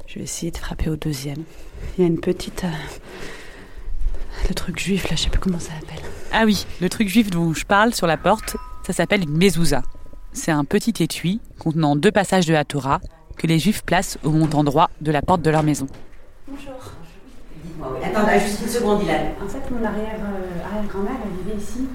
Je 0.06 0.14
vais 0.14 0.22
essayer 0.22 0.50
de 0.50 0.56
frapper 0.56 0.90
au 0.90 0.96
deuxième. 0.96 1.44
Il 1.96 2.02
y 2.02 2.04
a 2.04 2.08
une 2.08 2.20
petite. 2.20 2.64
euh, 2.64 2.68
le 4.48 4.54
truc 4.54 4.78
juif, 4.78 5.08
là, 5.10 5.16
je 5.16 5.22
sais 5.22 5.30
plus 5.30 5.40
comment 5.40 5.58
ça 5.58 5.72
s'appelle. 5.72 6.04
Ah 6.32 6.44
oui, 6.44 6.66
le 6.80 6.88
truc 6.88 7.08
juif 7.08 7.30
dont 7.30 7.54
je 7.54 7.64
parle 7.64 7.94
sur 7.94 8.06
la 8.06 8.16
porte, 8.16 8.56
ça 8.86 8.92
s'appelle 8.92 9.22
une 9.22 9.36
mezouza. 9.36 9.82
C'est 10.32 10.50
un 10.52 10.64
petit 10.64 11.02
étui 11.02 11.40
contenant 11.58 11.96
deux 11.96 12.12
passages 12.12 12.46
de 12.46 12.52
la 12.52 12.64
Torah 12.64 13.00
que 13.36 13.46
les 13.46 13.58
juifs 13.58 13.82
placent 13.82 14.18
au 14.24 14.30
montant 14.30 14.64
droit 14.64 14.90
de 15.00 15.10
la 15.10 15.22
porte 15.22 15.42
de 15.42 15.50
leur 15.50 15.62
maison. 15.62 15.86
Bonjour. 16.46 16.74
Attends, 18.04 18.28
juste 18.38 18.62
une 18.62 18.68
seconde, 18.68 19.02
Ilan. 19.02 19.14
En 19.44 19.48
fait, 19.48 19.70
mon 19.70 19.84
arrière, 19.84 20.18
euh, 20.20 20.64
arrière-grand-mère, 20.68 21.16
elle 21.24 21.44
vivait 21.44 21.62
ici. 21.62 21.88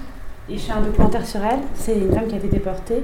Et 0.48 0.58
je 0.58 0.62
fais 0.62 0.72
un 0.72 0.80
documentaire 0.80 1.26
sur 1.26 1.42
elle. 1.44 1.60
C'est 1.74 1.96
une 1.96 2.12
femme 2.12 2.26
qui 2.26 2.34
a 2.34 2.38
été 2.38 2.48
déportée. 2.48 3.02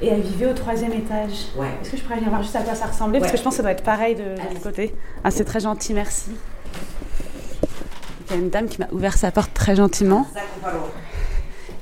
Et 0.00 0.08
elle 0.08 0.22
vivait 0.22 0.46
au 0.46 0.54
troisième 0.54 0.92
étage. 0.92 1.48
Ouais. 1.56 1.68
Est-ce 1.80 1.90
que 1.92 1.96
je 1.96 2.02
pourrais 2.02 2.16
venir 2.16 2.30
voir 2.30 2.42
juste 2.42 2.56
à 2.56 2.62
quoi 2.62 2.74
ça 2.74 2.86
ressemblait? 2.86 3.20
Parce 3.20 3.32
que 3.32 3.38
je 3.38 3.42
pense 3.42 3.52
que 3.52 3.56
ça 3.58 3.62
doit 3.62 3.72
être 3.72 3.84
pareil 3.84 4.14
de, 4.14 4.22
de 4.22 4.48
l'autre 4.48 4.62
côté. 4.62 4.94
Ah, 5.22 5.30
c'est 5.30 5.44
très 5.44 5.60
gentil, 5.60 5.94
merci. 5.94 6.32
Il 8.26 8.30
y 8.30 8.38
a 8.38 8.40
une 8.40 8.50
dame 8.50 8.68
qui 8.68 8.78
m'a 8.80 8.88
ouvert 8.92 9.16
sa 9.16 9.30
porte 9.30 9.52
très 9.54 9.76
gentiment. 9.76 10.26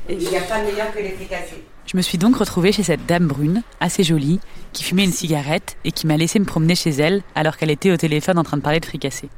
Il 0.08 0.18
n'y 0.18 0.36
a 0.36 0.40
pas 0.40 0.62
meilleur 0.62 0.92
que 0.92 0.98
les 0.98 1.10
fricassés. 1.10 1.64
Je 1.86 1.96
me 1.96 2.02
suis 2.02 2.18
donc 2.18 2.36
retrouvée 2.36 2.72
chez 2.72 2.82
cette 2.82 3.06
dame 3.06 3.26
brune, 3.26 3.62
assez 3.80 4.04
jolie, 4.04 4.40
qui 4.72 4.84
fumait 4.84 5.04
une 5.04 5.12
cigarette 5.12 5.76
et 5.84 5.92
qui 5.92 6.06
m'a 6.06 6.16
laissé 6.16 6.38
me 6.38 6.44
promener 6.44 6.74
chez 6.74 6.90
elle 6.90 7.22
alors 7.34 7.56
qu'elle 7.56 7.70
était 7.70 7.90
au 7.90 7.96
téléphone 7.96 8.38
en 8.38 8.44
train 8.44 8.56
de 8.56 8.62
parler 8.62 8.80
de 8.80 8.86
fricassé. 8.86 9.28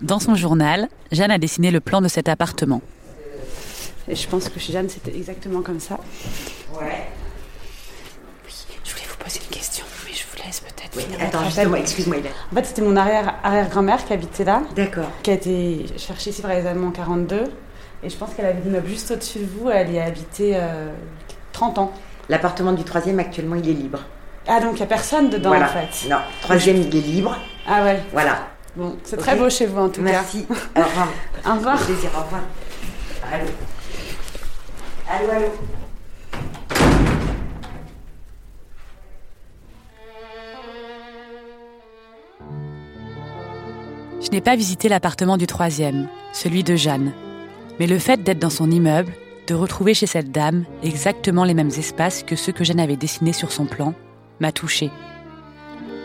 Dans 0.00 0.20
son 0.20 0.36
journal, 0.36 0.88
Jeanne 1.10 1.32
a 1.32 1.38
dessiné 1.38 1.70
le 1.70 1.80
plan 1.80 2.00
de 2.00 2.08
cet 2.08 2.28
appartement. 2.28 2.82
Et 4.06 4.14
je 4.14 4.28
pense 4.28 4.48
que 4.48 4.60
chez 4.60 4.72
Jeanne, 4.72 4.88
c'était 4.88 5.16
exactement 5.16 5.60
comme 5.60 5.80
ça. 5.80 5.98
Ouais. 6.80 7.08
Poser 9.28 9.40
une 9.50 9.54
question, 9.56 9.84
mais 10.06 10.14
je 10.14 10.24
vous 10.24 10.42
laisse 10.46 10.60
peut-être 10.60 10.96
Oui, 10.96 11.04
attends, 11.20 11.44
justement, 11.44 11.76
excuse-moi. 11.76 12.16
En 12.50 12.54
fait, 12.56 12.64
c'était 12.64 12.80
mon 12.80 12.96
arrière- 12.96 13.34
arrière-grand-mère 13.42 14.02
qui 14.06 14.14
habitait 14.14 14.44
là. 14.44 14.62
D'accord. 14.74 15.04
Qui 15.22 15.30
a 15.32 15.34
été 15.34 15.84
cherchée 15.98 16.30
ici 16.30 16.40
par 16.40 16.50
les 16.52 16.66
Allemands 16.66 16.88
en 16.88 16.92
42. 16.92 17.44
Et 18.02 18.08
je 18.08 18.16
pense 18.16 18.30
qu'elle 18.34 18.46
avait 18.46 18.60
l'immeuble 18.62 18.88
juste 18.88 19.10
au-dessus 19.10 19.40
de 19.40 19.44
vous. 19.46 19.68
Elle 19.68 19.92
y 19.92 19.98
a 19.98 20.04
habité 20.04 20.52
euh, 20.54 20.88
30 21.52 21.76
ans. 21.76 21.92
L'appartement 22.30 22.72
du 22.72 22.84
troisième, 22.84 23.18
actuellement, 23.18 23.56
il 23.56 23.68
est 23.68 23.74
libre. 23.74 23.98
Ah, 24.46 24.60
donc 24.60 24.72
il 24.72 24.76
n'y 24.76 24.82
a 24.84 24.86
personne 24.86 25.28
dedans 25.28 25.50
voilà. 25.50 25.66
en 25.66 25.68
fait. 25.68 26.08
Non, 26.08 26.16
troisième, 26.40 26.76
il 26.78 26.96
est 26.96 27.00
libre. 27.00 27.36
Ah 27.66 27.82
ouais. 27.84 28.00
Voilà. 28.14 28.46
Bon, 28.76 28.96
c'est 29.04 29.18
très 29.18 29.36
beau 29.36 29.50
chez 29.50 29.66
vous 29.66 29.78
en 29.78 29.90
tout 29.90 30.00
Merci. 30.00 30.46
cas. 30.46 30.80
Au 30.80 30.84
revoir. 30.86 31.08
Au 31.46 31.54
revoir. 31.54 31.82
Au 31.82 31.84
plaisir, 31.84 32.10
au 32.18 32.22
revoir. 32.22 32.42
Allô. 33.30 33.44
Allô, 35.10 35.30
allô. 35.36 35.77
Je 44.28 44.32
n'ai 44.34 44.42
pas 44.42 44.56
visité 44.56 44.90
l'appartement 44.90 45.38
du 45.38 45.46
troisième, 45.46 46.06
celui 46.34 46.62
de 46.62 46.76
Jeanne. 46.76 47.14
Mais 47.80 47.86
le 47.86 47.98
fait 47.98 48.22
d'être 48.22 48.38
dans 48.38 48.50
son 48.50 48.70
immeuble, 48.70 49.14
de 49.46 49.54
retrouver 49.54 49.94
chez 49.94 50.04
cette 50.04 50.30
dame 50.30 50.66
exactement 50.82 51.44
les 51.44 51.54
mêmes 51.54 51.70
espaces 51.70 52.24
que 52.24 52.36
ceux 52.36 52.52
que 52.52 52.62
Jeanne 52.62 52.78
avait 52.78 52.98
dessinés 52.98 53.32
sur 53.32 53.50
son 53.52 53.64
plan, 53.64 53.94
m'a 54.38 54.52
touchée. 54.52 54.90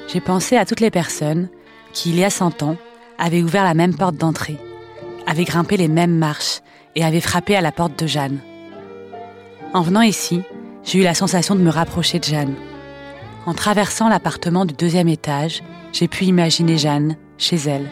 J'ai 0.07 0.21
pensé 0.21 0.55
à 0.55 0.63
toutes 0.63 0.79
les 0.79 0.89
personnes 0.89 1.49
qui, 1.91 2.11
il 2.11 2.15
y 2.17 2.23
a 2.23 2.29
cent 2.29 2.63
ans, 2.63 2.77
avaient 3.17 3.41
ouvert 3.41 3.65
la 3.65 3.73
même 3.73 3.93
porte 3.93 4.15
d'entrée, 4.15 4.57
avaient 5.27 5.43
grimpé 5.43 5.75
les 5.75 5.89
mêmes 5.89 6.15
marches 6.15 6.61
et 6.95 7.03
avaient 7.03 7.19
frappé 7.19 7.57
à 7.57 7.61
la 7.61 7.73
porte 7.73 8.01
de 8.01 8.07
Jeanne. 8.07 8.39
En 9.73 9.81
venant 9.81 10.01
ici, 10.01 10.43
j'ai 10.85 10.99
eu 10.99 11.03
la 11.03 11.13
sensation 11.13 11.55
de 11.55 11.61
me 11.61 11.69
rapprocher 11.69 12.19
de 12.19 12.23
Jeanne. 12.23 12.55
En 13.45 13.53
traversant 13.53 14.07
l'appartement 14.07 14.63
du 14.63 14.73
deuxième 14.73 15.09
étage, 15.09 15.61
j'ai 15.91 16.07
pu 16.07 16.23
imaginer 16.23 16.77
Jeanne 16.77 17.17
chez 17.37 17.57
elle. 17.57 17.89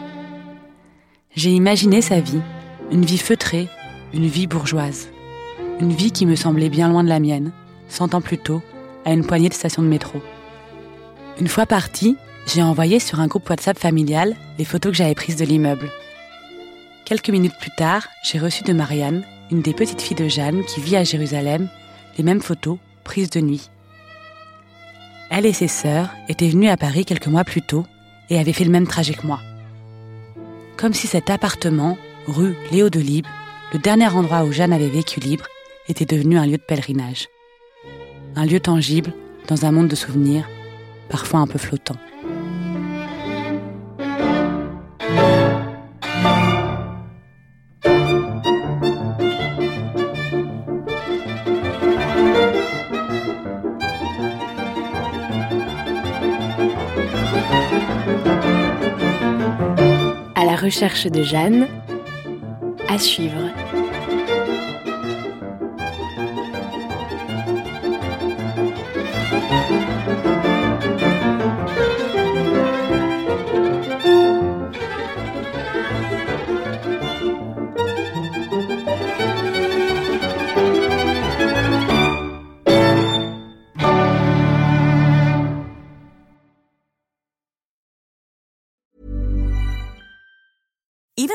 J'ai 1.34 1.50
imaginé 1.50 2.02
sa 2.02 2.20
vie, 2.20 2.42
une 2.90 3.06
vie 3.06 3.16
feutrée, 3.16 3.66
une 4.12 4.26
vie 4.26 4.46
bourgeoise. 4.46 5.08
Une 5.80 5.94
vie 5.94 6.12
qui 6.12 6.26
me 6.26 6.36
semblait 6.36 6.68
bien 6.68 6.90
loin 6.90 7.02
de 7.02 7.08
la 7.08 7.20
mienne, 7.20 7.52
cent 7.88 8.14
ans 8.14 8.20
plus 8.20 8.36
tôt, 8.36 8.60
à 9.06 9.14
une 9.14 9.24
poignée 9.24 9.48
de 9.48 9.54
stations 9.54 9.82
de 9.82 9.88
métro. 9.88 10.20
Une 11.40 11.48
fois 11.48 11.64
partie, 11.64 12.18
j'ai 12.46 12.62
envoyé 12.62 12.98
sur 12.98 13.18
un 13.18 13.28
groupe 13.28 13.48
WhatsApp 13.48 13.78
familial 13.78 14.36
les 14.58 14.66
photos 14.66 14.92
que 14.92 14.98
j'avais 14.98 15.14
prises 15.14 15.36
de 15.36 15.46
l'immeuble. 15.46 15.90
Quelques 17.06 17.30
minutes 17.30 17.58
plus 17.58 17.74
tard, 17.78 18.08
j'ai 18.22 18.38
reçu 18.38 18.62
de 18.62 18.74
Marianne, 18.74 19.24
une 19.50 19.62
des 19.62 19.72
petites 19.72 20.02
filles 20.02 20.16
de 20.18 20.28
Jeanne 20.28 20.62
qui 20.66 20.80
vit 20.80 20.96
à 20.96 21.04
Jérusalem, 21.04 21.66
les 22.18 22.24
mêmes 22.24 22.42
photos 22.42 22.76
prises 23.04 23.30
de 23.30 23.40
nuit. 23.40 23.70
Elle 25.30 25.46
et 25.46 25.54
ses 25.54 25.68
sœurs 25.68 26.10
étaient 26.28 26.50
venues 26.50 26.68
à 26.68 26.76
Paris 26.76 27.06
quelques 27.06 27.26
mois 27.26 27.44
plus 27.44 27.62
tôt 27.62 27.86
et 28.28 28.38
avaient 28.38 28.52
fait 28.52 28.64
le 28.64 28.70
même 28.70 28.86
trajet 28.86 29.14
que 29.14 29.26
moi. 29.26 29.40
Comme 30.76 30.94
si 30.94 31.06
cet 31.06 31.30
appartement, 31.30 31.96
rue 32.26 32.54
Léo 32.70 32.90
de 32.90 33.00
Libes, 33.00 33.26
le 33.72 33.78
dernier 33.78 34.08
endroit 34.08 34.44
où 34.44 34.52
Jeanne 34.52 34.72
avait 34.72 34.88
vécu 34.88 35.20
libre, 35.20 35.46
était 35.88 36.04
devenu 36.04 36.38
un 36.38 36.46
lieu 36.46 36.58
de 36.58 36.62
pèlerinage. 36.62 37.28
Un 38.36 38.46
lieu 38.46 38.60
tangible 38.60 39.12
dans 39.48 39.64
un 39.64 39.72
monde 39.72 39.88
de 39.88 39.96
souvenirs, 39.96 40.48
parfois 41.08 41.40
un 41.40 41.46
peu 41.46 41.58
flottant. 41.58 41.96
Recherche 60.82 61.06
de 61.06 61.22
Jeanne, 61.22 61.68
à 62.88 62.98
suivre. 62.98 63.81